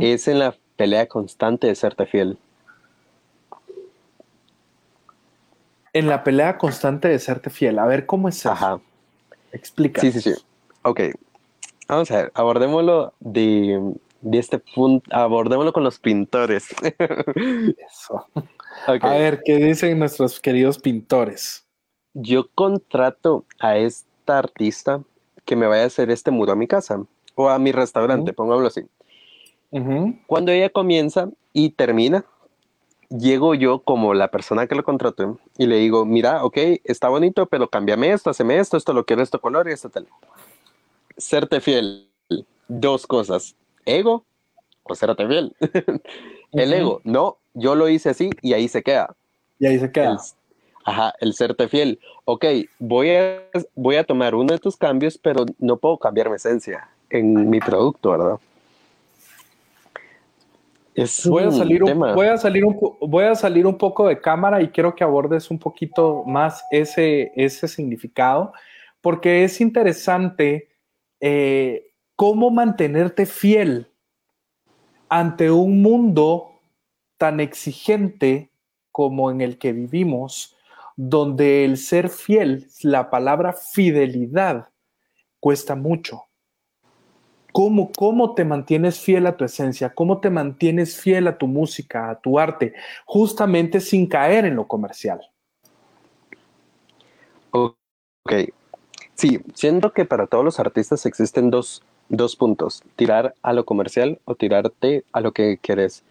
[0.01, 2.38] es en la pelea constante de serte fiel.
[5.93, 7.79] En la pelea constante de serte fiel.
[7.79, 8.51] A ver, ¿cómo es eso?
[8.51, 8.79] Ajá.
[9.51, 10.01] Explica.
[10.01, 10.33] Sí, sí, sí.
[10.83, 11.01] Ok.
[11.88, 16.67] Vamos a ver, abordémoslo de, de este punto, abordémoslo con los pintores.
[17.91, 18.25] Eso.
[18.86, 21.67] A ver, ¿qué dicen nuestros queridos pintores?
[22.13, 23.77] Yo contrato a
[24.23, 25.01] esta artista
[25.43, 27.03] que me vaya a hacer este muro a mi casa
[27.36, 28.36] o a mi restaurante, Ujú.
[28.36, 28.83] pongámoslo así.
[30.27, 32.23] Cuando ella comienza y termina,
[33.09, 37.47] llego yo como la persona que lo contrató y le digo, mira, ok, está bonito,
[37.47, 40.07] pero cámbiame esto, haceme esto, esto lo quiero, esto color y esto tal.
[41.17, 42.07] Serte fiel,
[42.69, 43.55] dos cosas,
[43.86, 44.23] ego
[44.83, 45.53] o serte fiel.
[46.53, 49.15] El ego, no, yo lo hice así y ahí se queda.
[49.59, 50.17] Y ahí se queda.
[50.85, 51.99] Ajá, el serte fiel.
[52.25, 52.45] Ok,
[52.79, 53.43] voy a,
[53.75, 57.59] voy a tomar uno de tus cambios, pero no puedo cambiar mi esencia en mi
[57.59, 58.39] producto, ¿verdad?
[60.95, 64.21] Es Voy a, salir un, voy, a salir un, voy a salir un poco de
[64.21, 68.53] cámara y quiero que abordes un poquito más ese, ese significado,
[69.01, 70.69] porque es interesante
[71.19, 73.87] eh, cómo mantenerte fiel
[75.09, 76.59] ante un mundo
[77.17, 78.51] tan exigente
[78.91, 80.55] como en el que vivimos,
[80.95, 84.69] donde el ser fiel, la palabra fidelidad,
[85.39, 86.23] cuesta mucho.
[87.51, 89.93] ¿Cómo, ¿Cómo te mantienes fiel a tu esencia?
[89.93, 92.73] ¿Cómo te mantienes fiel a tu música, a tu arte?
[93.06, 95.21] Justamente sin caer en lo comercial.
[97.51, 98.49] Ok.
[99.13, 104.19] Sí, siento que para todos los artistas existen dos, dos puntos, tirar a lo comercial
[104.25, 106.03] o tirarte a lo que querés.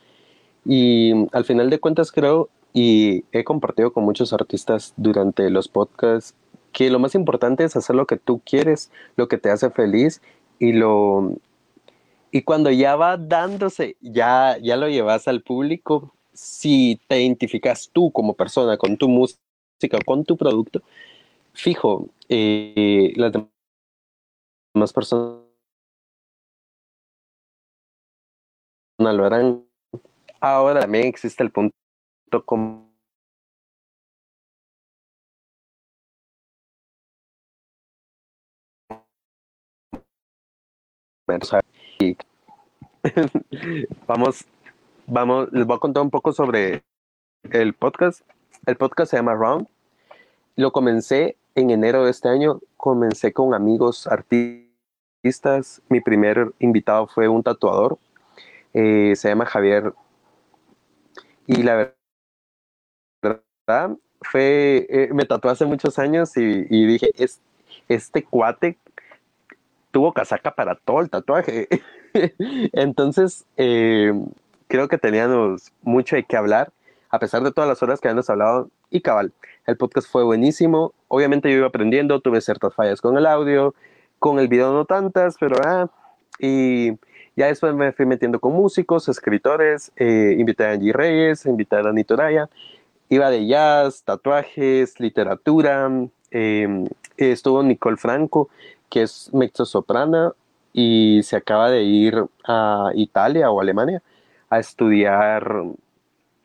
[0.64, 6.35] Y al final de cuentas creo, y he compartido con muchos artistas durante los podcasts,
[6.72, 10.22] que lo más importante es hacer lo que tú quieres, lo que te hace feliz
[10.58, 11.35] y lo...
[12.30, 18.11] Y cuando ya va dándose, ya, ya lo llevas al público, si te identificas tú
[18.11, 20.80] como persona con tu música, con tu producto,
[21.52, 23.32] fijo, eh, las
[24.74, 25.42] demás personas
[28.98, 29.66] lo harán.
[30.40, 31.82] Ahora también existe el punto
[32.40, 32.92] como
[44.07, 44.45] vamos,
[45.07, 46.83] vamos, les voy a contar un poco sobre
[47.51, 48.23] el podcast.
[48.66, 49.66] El podcast se llama Round.
[50.57, 52.61] Lo comencé en enero de este año.
[52.77, 55.83] Comencé con amigos artistas.
[55.88, 57.99] Mi primer invitado fue un tatuador.
[58.75, 59.92] eh, se llama Javier.
[61.47, 62.02] Y la verdad
[64.20, 67.40] fue, eh, me tatué hace muchos años y, dije, es,
[67.88, 68.77] este cuate
[69.90, 71.68] tuvo casaca para todo el tatuaje.
[72.72, 74.12] Entonces, eh,
[74.68, 76.72] creo que teníamos mucho de qué hablar,
[77.11, 78.70] a pesar de todas las horas que habíamos hablado.
[78.90, 79.33] Y cabal,
[79.66, 80.92] el podcast fue buenísimo.
[81.09, 83.75] Obviamente yo iba aprendiendo, tuve ciertas fallas con el audio,
[84.18, 85.90] con el video no tantas, pero ah,
[86.38, 86.92] y
[87.37, 91.83] ya después me fui metiendo con músicos, escritores, eh, invité a Angie Reyes, invité a
[91.83, 92.05] Dani
[93.12, 95.90] iba de jazz, tatuajes, literatura,
[96.31, 98.48] eh, estuvo Nicole Franco,
[98.88, 100.33] que es mezzosoprana
[100.72, 104.03] y se acaba de ir a Italia o Alemania
[104.48, 105.62] a estudiar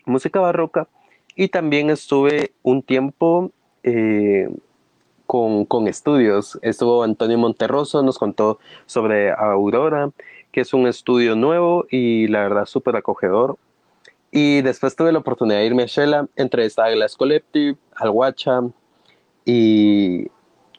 [0.06, 0.89] música barroca
[1.38, 3.49] y también estuve un tiempo
[3.84, 4.49] eh,
[5.25, 6.60] con, con, estudios.
[6.63, 10.12] Estuvo Antonio Monterroso, nos contó sobre Aurora,
[10.51, 13.58] que es un estudio nuevo y la verdad súper acogedor.
[14.31, 18.61] Y después tuve la oportunidad de irme a Shela, entrevistar a Glass Collective, al Guacha
[19.45, 20.27] y,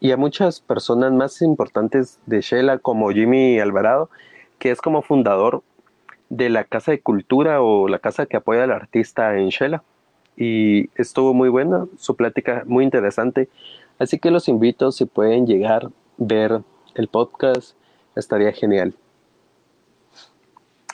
[0.01, 4.11] y, a muchas personas más importantes de Shela, como Jimmy Alvarado,
[4.59, 5.63] que es como fundador
[6.29, 9.83] de la Casa de Cultura o la casa que apoya al artista en Shela.
[10.37, 13.49] Y estuvo muy buena, su plática muy interesante.
[13.99, 16.63] Así que los invito, si pueden llegar, ver
[16.95, 17.77] el podcast,
[18.15, 18.95] estaría genial.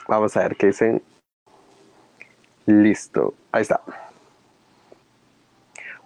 [0.07, 1.03] Vamos a ver qué dicen.
[2.65, 3.81] Listo, ahí está.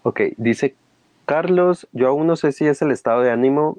[0.03, 0.75] Ok, dice
[1.25, 3.77] Carlos, yo aún no sé si es el estado de ánimo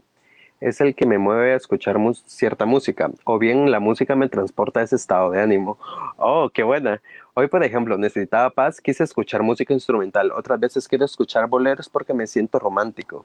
[0.61, 4.81] es el que me mueve a escuchar cierta música, o bien la música me transporta
[4.81, 5.79] a ese estado de ánimo.
[6.19, 7.01] Oh, qué buena.
[7.35, 10.31] Hoy, por ejemplo, necesitaba paz, quise escuchar música instrumental.
[10.33, 13.25] Otras veces quiero escuchar boleros porque me siento romántico.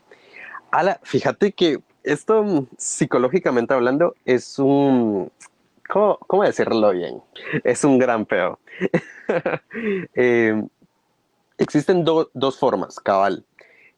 [0.71, 5.29] Ala, fíjate que esto, mm, psicológicamente hablando, es un...
[5.89, 7.21] ¿Cómo, cómo decirlo bien?
[7.63, 8.59] Es un gran peo.
[10.15, 10.63] Eh,
[11.57, 13.45] existen do- dos formas, cabal.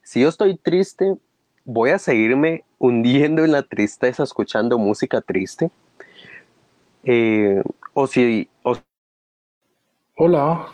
[0.04, 1.16] Si yo estoy triste,
[1.66, 5.72] voy a seguirme hundiendo en la tristeza escuchando música triste.
[7.04, 7.62] Eh,
[7.94, 8.76] o si, o
[10.16, 10.68] Hola,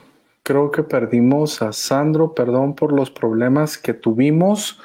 [0.43, 4.79] creo que perdimos a Sandro, perdón por los problemas que tuvimos.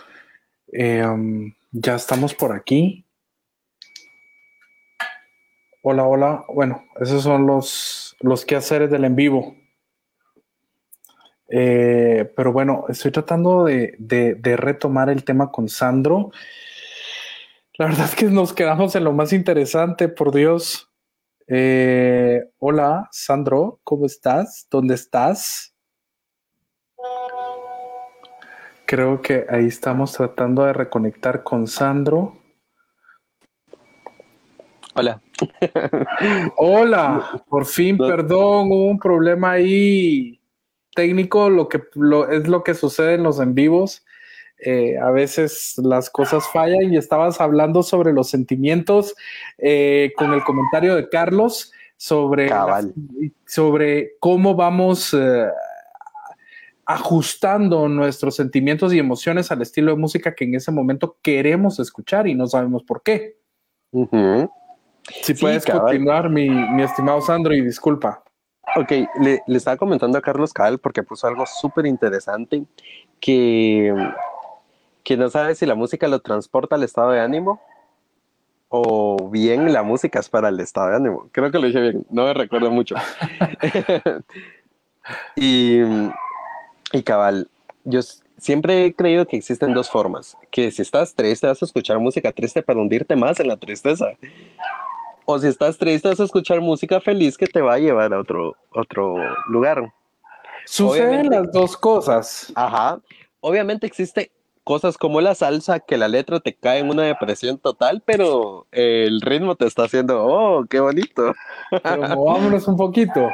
[0.73, 3.07] Eh, um, ya estamos por aquí.
[5.91, 6.45] Hola, hola.
[6.53, 9.57] Bueno, esos son los, los quehaceres del en vivo.
[11.49, 16.31] Eh, pero bueno, estoy tratando de, de- retomar el tema con Sandro.
[17.79, 20.93] La verdad es que nos quedamos en lo más interesante, por Dios.
[21.47, 24.67] Eh, hola, Sandro, ¿cómo estás?
[24.71, 25.75] ¿Dónde estás?
[28.85, 32.38] Creo que ahí estamos tratando de reconectar con Sandro.
[34.99, 35.21] Hola.
[36.57, 38.07] Hola, por fin, No.
[38.07, 40.41] perdón, hubo un problema ahí
[40.95, 44.05] técnico, lo que lo- es lo que sucede en los en vivos.
[44.61, 49.15] Eh, a veces las cosas fallan y estabas hablando sobre los sentimientos
[49.57, 52.51] eh, con el comentario de Carlos sobre,
[53.47, 55.47] sobre cómo vamos eh,
[56.87, 62.27] ajustando nuestros sentimientos y emociones al estilo de música que en ese momento queremos escuchar
[62.27, 63.37] y no sabemos por qué.
[63.93, 64.51] Ujú.
[65.23, 65.83] Si Sí, puedes cabal.
[65.83, 68.23] continuar, mi, mi estimado Sandro, y disculpa.
[68.77, 72.65] Ok, le, le estaba comentando a Carlos Cabal porque puso algo súper interesante
[73.21, 73.95] que,
[75.03, 77.61] que no sabe si la música lo transporta al estado de ánimo
[78.69, 81.29] o bien la música es para el estado de ánimo.
[81.33, 82.97] Creo que lo dije bien, no me recuerdo mucho.
[85.37, 85.81] y,
[86.93, 87.49] y cabal,
[87.85, 88.01] yo
[88.37, 92.33] siempre he creído que existen dos formas, que si estás triste vas a escuchar música
[92.33, 94.07] triste para hundirte más en la tristeza.
[95.31, 98.19] O si estás triste vas a escuchar música feliz que te va a llevar a
[98.19, 99.17] otro, otro
[99.49, 99.93] lugar.
[100.65, 102.51] Suceden Obviamente- las dos cosas.
[102.55, 102.99] Ajá.
[103.41, 104.31] Obviamente existe
[104.65, 109.21] cosas como la salsa, que la letra te cae en una depresión total, pero el
[109.21, 111.35] ritmo te está haciendo, oh, qué bonito.
[111.83, 113.29] Pero movámonos un poquito.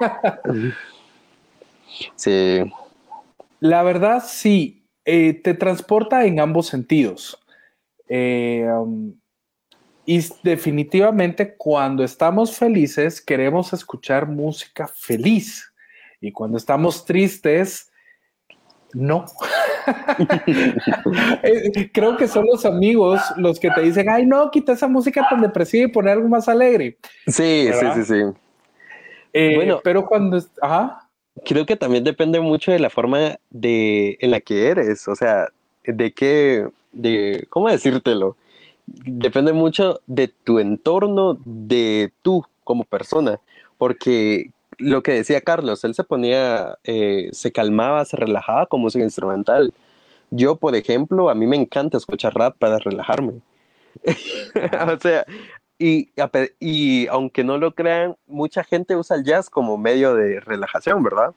[2.14, 2.60] Sí,
[3.58, 7.36] La verdad, sí, eh, te transporta en ambos sentidos.
[8.08, 9.19] Eh, um,
[10.06, 15.66] y definitivamente cuando estamos felices queremos escuchar música feliz.
[16.20, 17.90] Y cuando estamos tristes,
[18.92, 19.24] no.
[21.42, 25.26] Eh, Creo que son los amigos los que te dicen, ay, no, quita esa música
[25.28, 26.98] tan depresiva y poner algo más alegre.
[27.26, 27.94] sí, sí, ¿Verdad?
[27.96, 28.14] sí, sí.
[29.32, 29.80] Eh, Bueno.
[29.82, 30.38] pero cuando...
[30.60, 31.08] Ajá.
[31.44, 35.48] Creo que también depende mucho de la forma de, en la que eres, o sea,
[35.84, 38.36] de qué, de, ¿cómo decírtelo?
[39.04, 43.40] Depende mucho de tu entorno, de tú como persona,
[43.78, 49.04] porque lo que decía Carlos, él se ponía, eh, se calmaba, se relajaba con música
[49.04, 49.72] instrumental.
[50.30, 53.34] Yo, por ejemplo, a mí me encanta escuchar rap para relajarme.
[54.94, 55.24] o sea,
[55.78, 61.34] y, aunque no lo crean, mucha gente usa el jazz como medio de relajación, ¿verdad?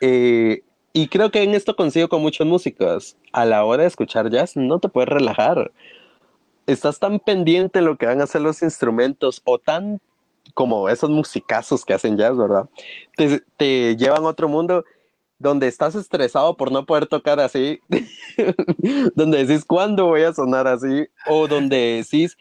[0.00, 0.62] Eh,
[0.96, 3.18] y creo que en esto coincido con muchas músicas.
[3.30, 5.70] A la hora de escuchar jazz no te puedes relajar.
[6.66, 10.00] Estás tan pendiente de lo que van a hacer los instrumentos o tan
[10.54, 12.70] como esos musicazos que hacen jazz, ¿verdad?
[13.14, 14.86] Te, te llevan a otro mundo
[15.38, 17.78] donde estás estresado por no poder tocar así,
[19.14, 22.38] donde decís cuándo voy a sonar así, o donde decís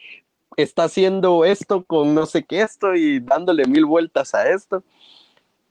[0.55, 4.81] está haciendo esto con no sé qué esto y dándole mil vueltas a esto.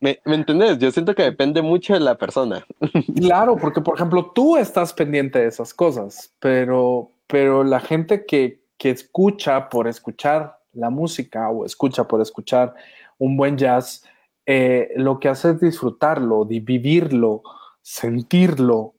[0.04, 0.44] ¿Me, ¿me?
[0.76, 2.66] Yo siento que depende mucho de la persona.
[3.16, 8.60] Claro, porque por ejemplo tú estás pendiente de esas cosas, pero, pero la gente que,
[8.76, 12.74] que escucha por escuchar la música o escucha por escuchar
[13.16, 14.04] un buen jazz,
[14.44, 17.42] eh, lo que hace es disfrutarlo, vivirlo,
[17.80, 18.92] sentirlo.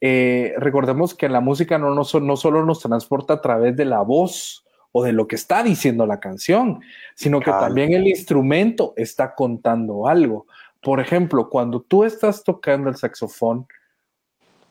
[0.00, 4.00] Eh, recordemos que la música no, no, no solo nos transporta a través de la
[4.00, 4.65] voz
[4.98, 6.80] o de lo que está diciendo la canción,
[7.14, 10.46] sino que también el instrumento está contando algo.
[10.80, 13.66] Por ejemplo, cuando tú estás tocando el saxofón,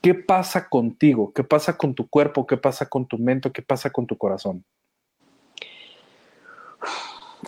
[0.01, 1.31] ¿qué pasa contigo?
[1.31, 2.47] ¿Qué pasa con tu cuerpo?
[2.47, 3.51] ¿Qué pasa con tu mente?
[3.51, 4.65] ¿Qué pasa con tu corazón?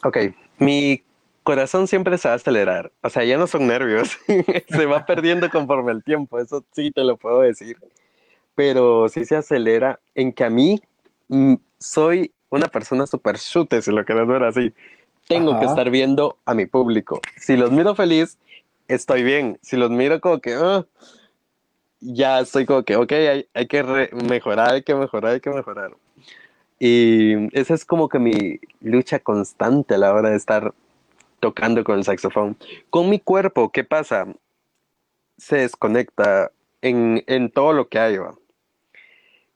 [0.04, 0.18] Ok,
[0.60, 1.02] mi
[1.42, 2.92] corazón siempre se va a acelerar.
[3.02, 4.20] O sea, ya no son nervios.
[4.70, 6.38] se va perdiendo conforme el tiempo.
[6.38, 7.78] Eso sí te lo puedo decir.
[8.54, 10.80] Pero sí se acelera en que a mí
[11.28, 14.74] mm, soy una persona super chute, si lo quieres ver así.
[15.28, 17.20] Tengo que estar viendo a mi público.
[17.36, 18.38] Si los miro feliz,
[18.88, 19.60] estoy bien.
[19.62, 20.86] Si los miro como que, ah,
[22.00, 25.92] ya estoy como que, ok, hay, hay que mejorar, hay que mejorar, hay que mejorar.
[26.80, 30.74] Y esa es como que mi lucha constante a la hora de estar
[31.40, 32.58] tocando con el saxofón.
[32.90, 34.28] Con mi cuerpo, ¿qué pasa?
[35.38, 38.18] Se desconecta en, en todo lo que hay.
[38.18, 38.36] ¿va?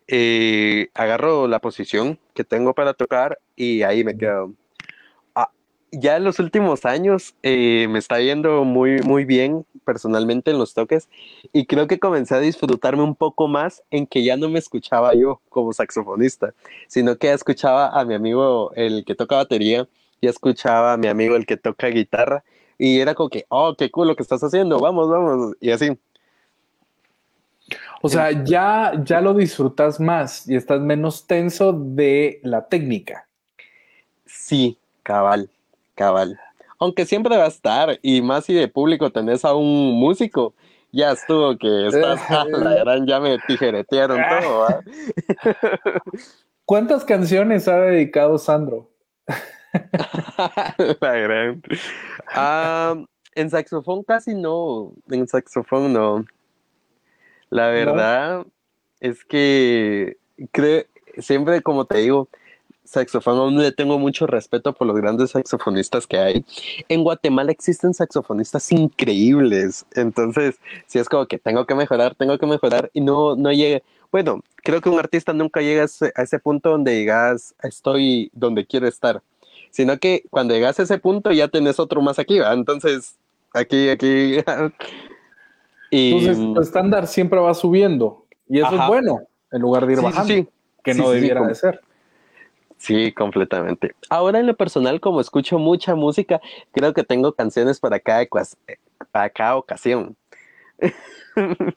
[0.07, 4.53] Eh, agarro la posición que tengo para tocar y ahí me quedo.
[5.35, 5.51] Ah,
[5.91, 10.73] ya en los últimos años eh, me está yendo muy, muy bien personalmente en los
[10.73, 11.09] toques
[11.53, 15.13] y creo que comencé a disfrutarme un poco más en que ya no me escuchaba
[15.13, 16.53] yo como saxofonista,
[16.87, 19.87] sino que escuchaba a mi amigo el que toca batería,
[20.21, 22.43] ya escuchaba a mi amigo el que toca guitarra
[22.77, 25.91] y era como que, oh, qué cool lo que estás haciendo, vamos, vamos, y así.
[28.01, 33.27] O sea, ya, ya lo disfrutas más y estás menos tenso de la técnica.
[34.25, 35.49] Sí, cabal,
[35.95, 36.39] cabal.
[36.79, 40.55] Aunque siempre va a estar, y más si de público tenés a un músico,
[40.91, 44.79] ya estuvo que estás, ah, la gran, ya me tijeretearon todo, ¿va?
[46.65, 48.89] ¿Cuántas canciones ha dedicado Sandro?
[50.99, 51.61] La gran.
[52.33, 52.95] Ah,
[53.35, 56.25] en saxofón casi no, en saxofón no.
[57.51, 58.45] La verdad
[59.01, 60.17] es que
[60.51, 60.85] creo,
[61.17, 62.29] siempre como te digo,
[62.85, 66.45] saxofón aún le tengo mucho respeto por los grandes saxofonistas que hay.
[66.87, 72.45] En Guatemala existen saxofonistas increíbles, entonces si es como que tengo que mejorar, tengo que
[72.45, 73.83] mejorar y no, no llegue.
[74.13, 78.87] Bueno, creo que un artista nunca llega a ese, punto donde digas estoy donde quiero
[78.87, 79.21] estar,
[79.71, 82.53] sino que cuando llegas a ese punto ya tenés otro más aquí, ¿va?
[82.53, 83.17] Entonces
[83.53, 84.37] aquí, aquí.
[85.91, 88.83] y, Entonces, tu estándar siempre va subiendo y eso Ajá.
[88.83, 89.21] es bueno
[89.51, 90.47] en lugar de ir Sí, bajando, sí.
[90.83, 91.81] que no debiera de ser.
[92.77, 93.93] Sí, completamente.
[94.09, 98.57] Ahora en lo personal, como escucho mucha música, creo que tengo canciones para cada, ecuas-
[99.11, 100.15] para cada ocasión.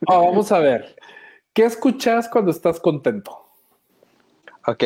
[0.06, 0.96] Ah, vamos a ver.
[1.52, 3.44] ¿Qué escuchas cuando estás contento?
[4.66, 4.82] Ok,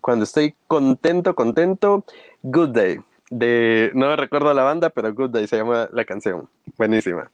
[0.00, 2.04] cuando estoy contento, contento,
[2.42, 2.98] Good Day.
[3.30, 6.48] De, no recuerdo la banda, pero Good Day se llama la canción.
[6.76, 7.30] Buenísima.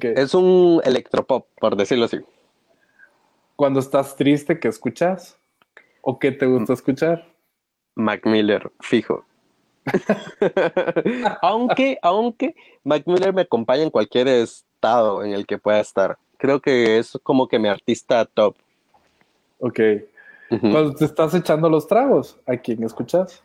[0.00, 2.18] Es un electropop, por decirlo así.
[3.56, 5.38] Cuando estás triste, ¿qué escuchas?
[6.00, 7.26] ¿O qué te gusta escuchar?
[7.94, 9.24] Mac Miller, fijo.
[11.42, 16.18] aunque, aunque Mac Miller me acompaña en cualquier estado en el que pueda estar.
[16.38, 18.56] Creo que es como que mi artista top.
[19.58, 19.80] Ok.
[20.48, 23.42] Cuando te estás echando los tragos, ¿a quién escuchas?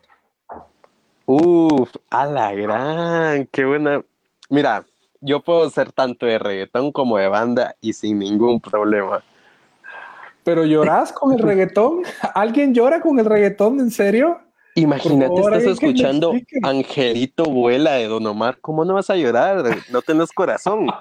[1.26, 4.04] Uf, a la gran, qué buena.
[4.50, 4.86] Mira,
[5.22, 9.24] yo puedo ser tanto de reggaetón como de banda y sin ningún problema.
[10.44, 12.04] ¿Pero lloras con el reggaetón?
[12.34, 13.80] ¿Alguien llora con el reggaetón?
[13.80, 14.40] ¿En serio?
[14.76, 16.34] Imagínate, favor, estás escuchando.
[16.64, 18.60] Angelito Vuela de Don Omar.
[18.62, 19.64] ¿Cómo no vas a llorar?
[19.92, 20.88] No tenés corazón.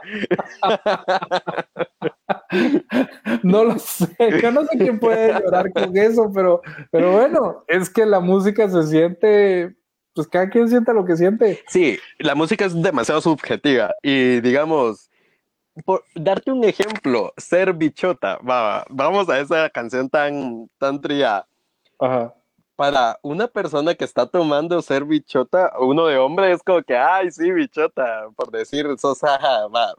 [3.43, 4.09] No lo sé.
[4.43, 8.69] Yo no sé quién puede llorar con eso, pero, pero bueno, es que la música
[8.69, 9.77] se siente,
[10.19, 11.63] pues cada quien sienta lo que siente.
[11.69, 15.09] Sí, la música es demasiado subjetiva y digamos,
[15.85, 21.47] por darte un ejemplo, ser bichota, va, vamos a esa canción tan, tan trillada.
[22.01, 22.35] Ajá.
[22.75, 27.31] Para una persona que está tomando ser bichota, uno de hombre es como que, ay,
[27.31, 29.95] sí, bichota, por decir, sos, ajá, va.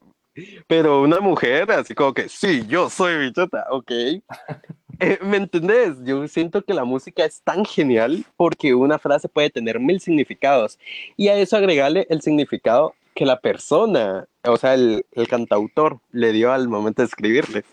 [0.67, 3.91] Pero una mujer, así como que, sí, yo soy bichota, ok.
[4.99, 5.95] Eh, ¿Me entendés?
[6.03, 10.77] Yo siento que la música es tan genial porque una frase puede tener mil significados
[11.15, 16.31] y a eso agregarle el significado que la persona, o sea, el, el cantautor le
[16.33, 17.63] dio al momento de escribirle.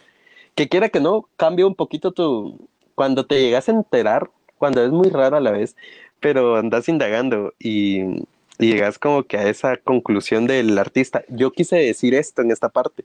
[0.54, 2.68] Que quiera que no, cambia un poquito tu...
[2.94, 5.76] Cuando te llegas a enterar, cuando es muy raro a la vez,
[6.20, 8.00] pero andas indagando y,
[8.58, 11.24] y llegas como que a esa conclusión del artista.
[11.28, 13.04] Yo quise decir esto en esta parte.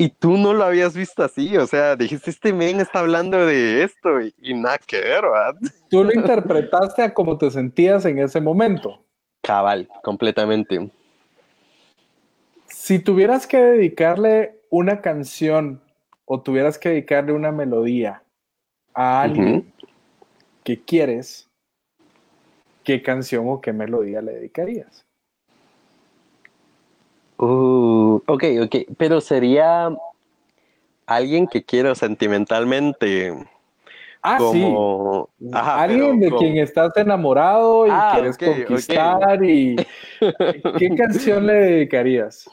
[0.00, 3.82] Y tú no lo habías visto así, o sea, dijiste, este men está hablando de
[3.82, 5.56] esto y, y nada que ver, ¿verdad?
[5.90, 9.04] Tú lo interpretaste a cómo te sentías en ese momento.
[9.42, 10.88] Cabal, completamente.
[12.66, 15.82] Si tuvieras que dedicarle una canción
[16.26, 18.22] o tuvieras que dedicarle una melodía
[18.94, 19.72] a alguien
[20.62, 21.48] que quieres,
[22.84, 25.07] ¿qué canción o qué melodía le dedicarías?
[27.38, 29.90] Uh, ok, ok, pero sería
[31.06, 33.32] alguien que quiero sentimentalmente,
[34.22, 35.28] Ah, como...
[35.38, 35.48] sí.
[35.52, 39.76] Ajá, alguien pero de como- quien estás enamorado y Ah, quieres conquistar y
[40.78, 42.50] ¿qué canción le dedicarías?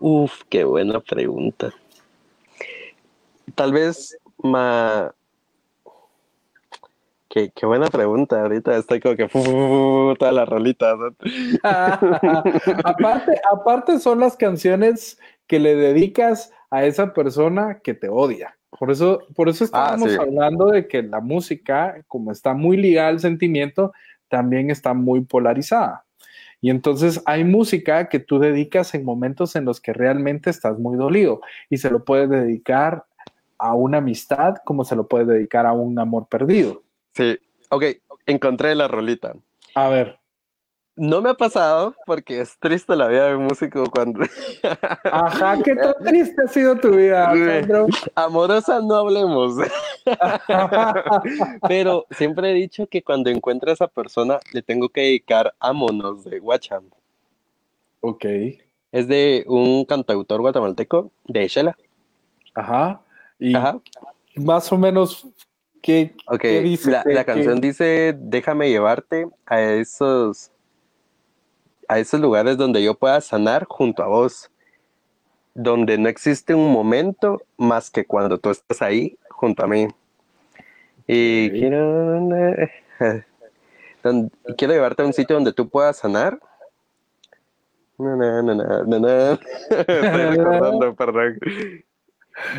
[0.00, 1.72] Uf, qué buena pregunta.
[3.54, 5.14] Tal vez ma...
[7.32, 8.42] Qué, qué buena pregunta.
[8.42, 10.98] Ahorita estoy como que fu, todas las rolitas.
[12.84, 18.58] aparte, aparte son las canciones que le dedicas a esa persona que te odia.
[18.78, 20.18] Por eso, por eso estábamos sí.
[20.20, 23.94] hablando de que la música, como está muy ligada al sentimiento,
[24.28, 26.04] también está muy polarizada.
[26.60, 30.98] Y entonces hay música que tú dedicas en momentos en los que realmente estás muy
[30.98, 33.06] dolido y se lo puedes dedicar
[33.56, 36.82] a una amistad como se lo puedes dedicar a un amor perdido.
[37.14, 37.38] Sí,
[37.70, 37.84] ok,
[38.26, 39.34] encontré la rolita.
[39.74, 40.18] A ver,
[40.96, 44.20] No me ha pasado porque es triste la vida de un músico cuando
[45.04, 47.86] ajá, qué tan triste ha sido tu vida, Alejandro.
[48.14, 49.54] amorosa no hablemos.
[51.68, 56.24] Pero siempre he dicho que cuando encuentre a esa persona le tengo que dedicar Ámonos
[56.24, 56.84] de Guacham.
[58.00, 58.24] ok,
[58.90, 61.76] Es de un cantautor guatemalteco de Shela.
[62.54, 63.00] ajá.
[63.38, 63.80] Y Ajá.
[64.36, 65.26] más o menos,
[65.82, 66.90] ¿qué, Ok, qué dice?
[66.90, 70.50] la, ¿Qué- la qué- canción dice, déjame llevarte a esos,
[71.88, 74.50] a esos lugares donde yo pueda sanar junto a vos,
[75.54, 79.88] donde no existe un momento más que cuando tú estás ahí junto a mí.
[81.06, 82.20] Y quiero,
[84.02, 86.38] don- y quiero llevarte a un sitio donde tú puedas sanar.
[87.98, 89.32] Na, na, na, na, na, na.
[89.70, 91.38] Estoy recordando, perdón.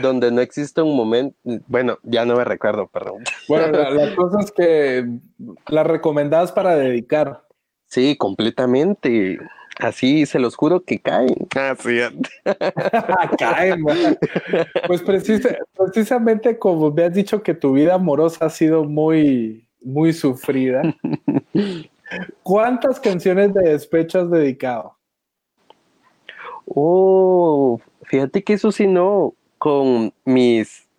[0.01, 1.35] Donde no existe un momento,
[1.67, 3.23] bueno, ya no me recuerdo, perdón.
[3.47, 5.05] Bueno, la, la cosa es que
[5.67, 7.43] la recomendás para dedicar.
[7.87, 9.39] Sí, completamente.
[9.79, 11.35] Así se los juro que caen.
[11.55, 11.99] Así.
[13.37, 14.17] Cae, man.
[14.87, 20.13] Pues precisa- precisamente como me has dicho que tu vida amorosa ha sido muy, muy
[20.13, 20.83] sufrida.
[22.43, 24.95] ¿Cuántas canciones de despecho has dedicado?
[26.65, 29.33] Oh, fíjate que eso sí no.
[29.63, 30.89] Con mis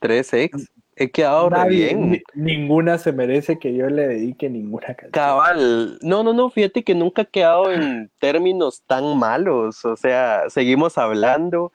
[0.00, 2.10] tres ex he quedado re bien.
[2.12, 5.10] ni- ninguna se merece que yo le dedique ninguna canción.
[5.12, 5.98] Cabal.
[6.00, 9.84] No, no, no, fíjate que nunca he quedado en términos tan malos.
[9.84, 11.72] O sea, seguimos hablando.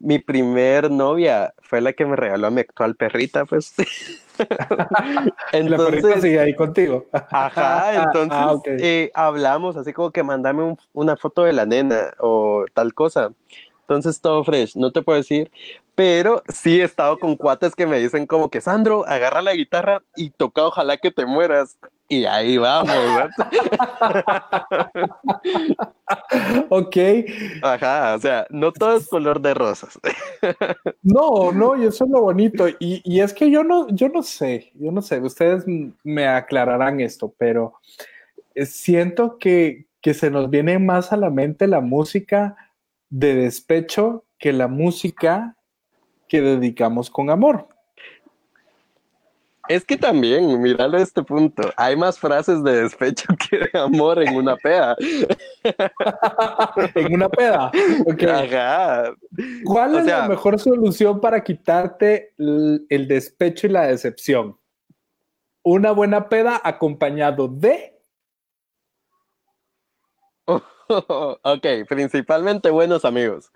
[0.00, 3.72] Mi primer novia fue la que me regaló a mi actual perrita, pues.
[4.38, 7.06] La perrita Entonces, sigue ahí contigo.
[7.30, 8.66] Ajá, entonces Ah, ok.
[8.78, 13.32] eh, hablamos así como que mandame un- una foto de la nena o tal cosa.
[13.88, 15.52] Entonces todo fresh, no te puedo decir,
[15.94, 20.02] pero sí he estado con cuates que me dicen como que Sandro, agarra la guitarra
[20.16, 21.78] y toca ojalá que te mueras.
[22.08, 22.90] Y ahí vamos.
[26.68, 26.96] Ok.
[27.62, 29.98] Ajá, o sea, no todo es color de rosas.
[31.02, 32.68] No, no, y eso es lo bonito.
[32.68, 35.64] Y, y es que yo no, yo no sé, yo no sé, ustedes
[36.02, 37.74] me aclararán esto, pero
[38.54, 42.56] eh, siento que, que se nos viene más a la mente la música
[43.18, 45.56] de despecho que la música
[46.28, 47.66] que dedicamos con amor.
[49.68, 54.22] Es que también, míralo a este punto, hay más frases de despecho que de amor
[54.22, 54.94] en una peda.
[56.94, 57.70] En una peda.
[58.30, 59.14] Ajá.
[59.64, 64.58] ¿Cuál o es la mejor solución para quitarte l- el despecho y la decepción?
[65.62, 67.95] Una buena peda acompañado de...
[71.42, 73.50] ok, principalmente buenos amigos.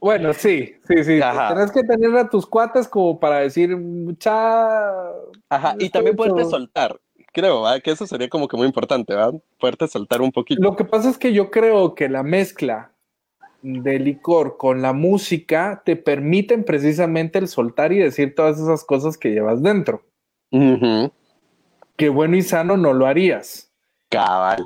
[0.00, 1.20] Bueno, sí, sí, sí.
[1.20, 1.48] Ajá.
[1.48, 5.08] Tienes que tener a tus cuates como para decir, mucha.
[5.48, 7.00] Ajá, y también poderte soltar.
[7.32, 9.34] Creo que eso sería como que muy importante, ¿verdad?
[9.58, 10.62] Poderte soltar un poquito.
[10.62, 12.92] Lo que pasa es que yo creo que la mezcla
[13.62, 19.16] de licor con la música te permiten precisamente el soltar y decir todas esas cosas
[19.16, 20.04] que llevas dentro.
[21.96, 23.72] Que bueno y sano no lo harías.
[24.10, 24.64] Cabal.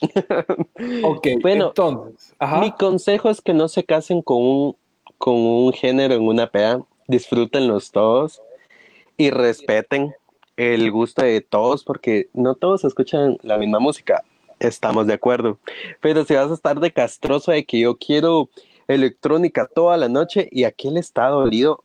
[1.02, 2.34] Ok, Bueno, entonces.
[2.38, 2.60] Ajá.
[2.60, 4.76] Mi consejo es que no se casen con un,
[5.18, 6.82] con un género en una peda.
[7.06, 8.42] Disfrútenlos todos
[9.16, 10.14] y respeten
[10.56, 14.22] el gusto de todos porque no todos escuchan la misma música.
[14.58, 15.58] Estamos de acuerdo.
[16.00, 18.48] Pero si vas a estar de castroso de que yo quiero
[18.88, 21.84] electrónica toda la noche y aquel está dolido,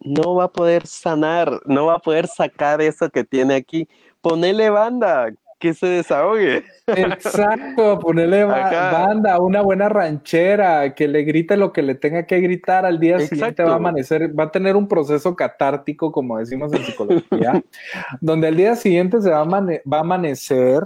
[0.00, 3.88] no va a poder sanar, no va a poder sacar eso que tiene aquí.
[4.20, 6.64] Ponele banda, que se desahogue.
[6.86, 8.44] Exacto, ponerle
[8.92, 13.18] banda, una buena ranchera, que le grite lo que le tenga que gritar al día
[13.28, 17.62] siguiente va a amanecer, va a tener un proceso catártico, como decimos en psicología,
[18.20, 20.82] donde al día siguiente se va a, amane- va a amanecer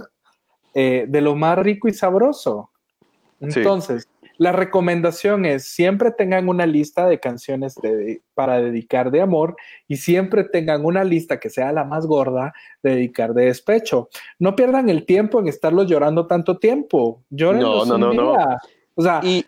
[0.75, 2.69] eh, de lo más rico y sabroso.
[3.49, 3.61] Sí.
[4.37, 9.55] La recomendación es siempre tengan una lista de canciones de- para dedicar de amor
[9.87, 14.09] y siempre tengan una lista que sea la más gorda de dedicar de despecho.
[14.39, 17.23] No pierdan el tiempo en estarlos llorando tanto tiempo.
[17.29, 18.57] Llórenlos No, no, no, no.
[18.95, 19.45] O sea, Y,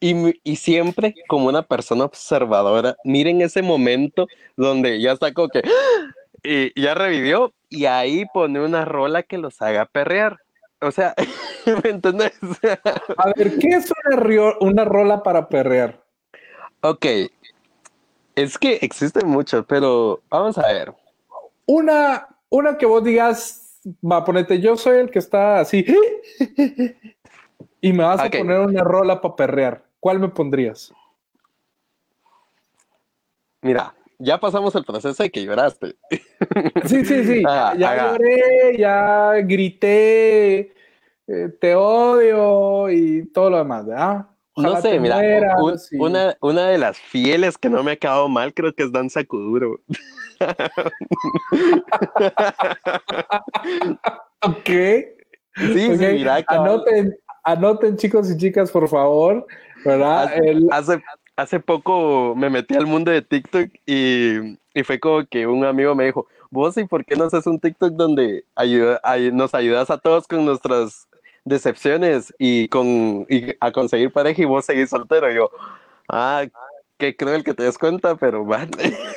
[0.00, 5.62] y, y siempre como una persona observadora, miren ese momento donde ya como que
[6.42, 10.38] y ya revivió y ahí pone una rola que los haga perrear.
[10.80, 11.14] O sea,
[11.84, 12.32] ¿me entendés?
[13.16, 16.02] A ver, ¿qué es una, rio- una rola para perrear?
[16.82, 17.06] ok,
[18.34, 20.94] es que existen muchos, pero vamos a ver.
[21.66, 25.84] Una, una que vos digas, va, ponete, yo soy el que está así,
[27.80, 29.84] y me vas a poner una rola para perrear.
[30.00, 30.92] ¿Cuál me pondrías?
[33.62, 35.96] Mira, ya pasamos el proceso de que lloraste.
[36.86, 37.42] Sí, sí, sí.
[37.46, 38.12] Ah, ya haga.
[38.12, 40.74] lloré, ya grité,
[41.32, 44.26] eh, te odio y todo lo demás, ¿verdad?
[44.54, 45.60] Ojalá no sé, mira, mueras
[45.92, 48.82] un- y- una, una de las fieles que no me ha quedado mal creo que
[48.82, 49.78] es Danza Kuduro.
[54.42, 54.68] Ok.
[54.68, 55.96] Sí, ok.
[55.98, 59.46] sí, mira, anoten, anoten, chicos y chicas, por favor,
[59.84, 60.24] ¿verdad?
[60.24, 61.02] Hace, El- hace,
[61.36, 65.94] hace poco me metí al mundo de TikTok y, y fue como que un amigo
[65.94, 69.90] me dijo, vos y por qué no haces un TikTok donde ayuda, ay- nos ayudas
[69.90, 71.06] a todos con nuestras
[71.44, 75.30] decepciones y con y a conseguir pareja y vos seguís soltero?
[75.30, 75.50] Y yo,
[76.08, 76.44] ah,
[77.00, 78.70] qué cruel que te des cuenta, pero man.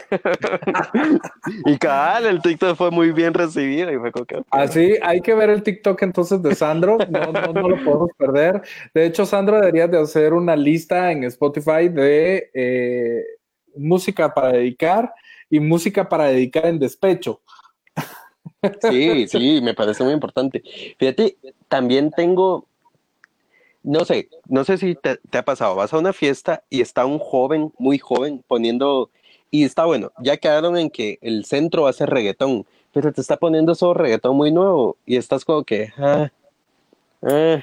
[1.65, 4.45] y cabal, el TikTok fue muy bien recibido y fue ok.
[4.49, 8.63] Así, hay que ver el TikTok entonces de Sandro, no, lo podemos perder.
[8.93, 13.23] De hecho, Sandro deberías de hacer una lista en Spotify de eh,
[13.75, 15.13] música para dedicar
[15.49, 17.41] y música para dedicar en despecho.
[18.89, 20.63] Sí, sí, me parece muy importante.
[20.97, 21.37] Fíjate,
[21.67, 22.65] también tengo,
[23.83, 27.05] no sé, no sé si te, te ha pasado, vas a una fiesta y está
[27.05, 29.09] un joven, muy joven, poniendo,
[29.51, 33.37] y está bueno, ya quedaron en que el centro a ser reggaetón, pero te está
[33.37, 36.31] poniendo eso reggaetón muy nuevo y estás como que, ah,
[37.23, 37.59] ah.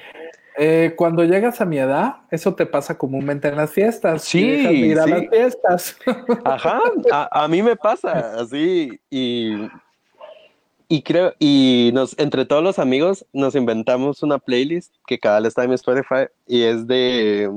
[0.57, 4.23] Eh, cuando llegas a mi edad, eso te pasa comúnmente en las fiestas.
[4.23, 5.09] Sí, y dejas de ir a sí.
[5.09, 5.97] las fiestas.
[6.43, 6.81] Ajá,
[7.11, 9.55] a, a mí me pasa así y,
[10.91, 15.47] y creo, y nos, entre todos los amigos nos inventamos una playlist que cada vez
[15.47, 17.49] está en mi Spotify y es de,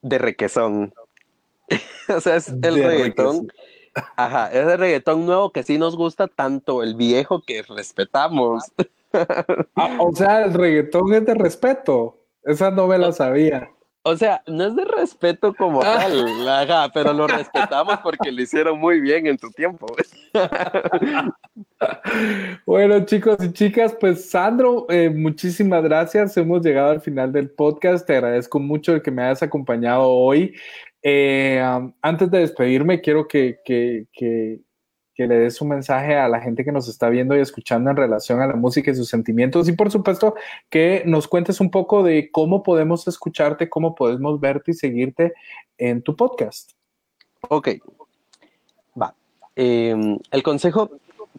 [0.00, 0.94] de requesón.
[2.08, 3.52] o sea, es el De reggaetón.
[4.14, 8.62] Ajá, es el reggaetón nuevo que sí nos gusta tanto el viejo que respetamos.
[9.74, 12.16] Ah, o sea, el reggaetón es de respeto.
[12.44, 13.72] Esa no me la sabía.
[14.02, 18.78] O sea, no es de respeto como tal, ajá, pero lo respetamos porque lo hicieron
[18.78, 19.86] muy bien en tu tiempo.
[22.66, 26.36] Bueno, chicos y chicas, pues Sandro, eh, muchísimas gracias.
[26.36, 28.06] Hemos llegado al final del podcast.
[28.06, 30.54] Te agradezco mucho el que me hayas acompañado hoy.
[31.02, 34.60] Eh, um, antes de despedirme, quiero que, que, que,
[35.20, 37.96] que le des un mensaje a la gente que nos está viendo y escuchando en
[37.96, 39.68] relación a la música y sus sentimientos.
[39.68, 40.34] Y por supuesto,
[40.70, 45.34] que nos cuentes un poco de cómo podemos escucharte, cómo podemos verte y seguirte
[45.76, 46.70] en tu podcast.
[47.50, 47.68] Ok,
[48.98, 49.14] va.
[49.56, 49.94] Eh,
[50.30, 50.90] el consejo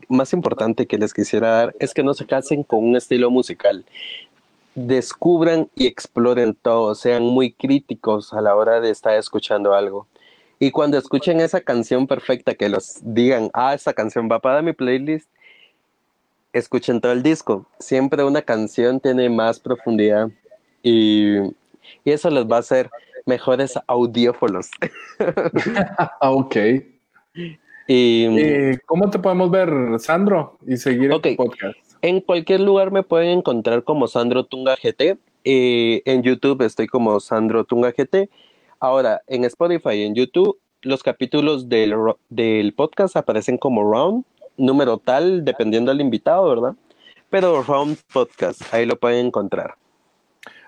[0.10, 3.84] más importante que les quisiera dar es que no se casen con un estilo musical.
[4.76, 10.06] Descubran y exploren todo, sean muy críticos a la hora de estar escuchando algo.
[10.62, 14.74] Y cuando escuchen esa canción perfecta, que los digan, ah, esa canción va para mi
[14.74, 15.28] playlist,
[16.54, 17.66] escuchen todo el disco.
[17.80, 20.30] Siempre una canción tiene más profundidad
[20.84, 21.38] y,
[22.04, 22.92] y eso les va a hacer
[23.26, 24.70] mejores audiófonos.
[25.98, 26.56] Ah, ok.
[27.88, 31.26] y, Eh, ¿Cómo te podemos ver, Sandro, y seguir Ok.
[31.26, 31.78] en tu podcast?
[32.04, 35.18] En cualquier lugar me pueden encontrar como Sandro Tunga GT.
[35.44, 38.30] Eh, en YouTube estoy como Sandro Tunga GT.
[38.82, 41.94] Ahora, en Spotify y en YouTube, los capítulos del,
[42.30, 44.26] del podcast aparecen como Round,
[44.58, 46.74] número tal, dependiendo del invitado, ¿verdad?
[47.30, 49.76] Pero Round Podcast, ahí lo pueden encontrar.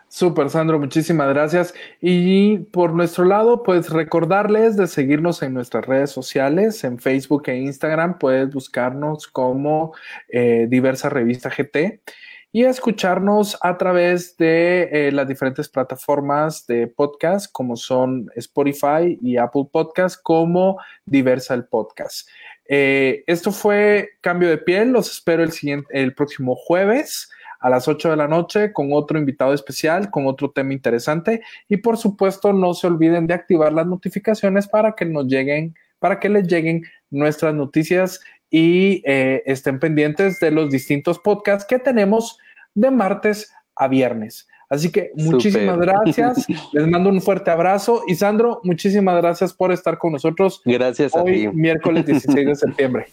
[0.09, 1.73] Súper, Sandro, muchísimas gracias.
[1.99, 7.57] Y por nuestro lado, pues recordarles de seguirnos en nuestras redes sociales, en Facebook e
[7.57, 8.19] Instagram.
[8.19, 9.95] Puedes buscarnos como
[10.29, 11.99] eh, Diversa Revista GT
[12.55, 19.37] y escucharnos a través de eh, las diferentes plataformas de podcast, como son Spotify y
[19.37, 22.29] Apple Podcast, como Diversa el Podcast.
[22.69, 24.91] Eh, esto fue Cambio de Piel.
[24.91, 29.17] Los espero el, siguiente, el próximo jueves a las 8 de la noche con otro
[29.17, 31.41] invitado especial, con otro tema interesante.
[31.67, 36.19] Y por supuesto, no se olviden de activar las notificaciones para que nos lleguen, para
[36.19, 38.19] que les lleguen nuestras noticias
[38.51, 42.37] y eh, estén pendientes de los distintos podcasts que tenemos
[42.75, 44.47] de martes a viernes.
[44.69, 46.45] Así que muchísimas gracias.
[46.73, 48.03] Les mando un fuerte abrazo.
[48.07, 51.47] Y Sandro, muchísimas gracias por estar con nosotros Gracias a hoy, ti.
[51.49, 53.07] miércoles 16 de septiembre.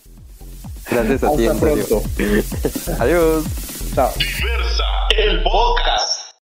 [0.90, 1.86] Gracias a ti, Hasta en serio.
[1.88, 3.02] pronto.
[3.02, 3.44] Adiós.
[3.94, 4.10] Chao.
[4.16, 4.84] Diversa,
[5.18, 6.09] el podcast.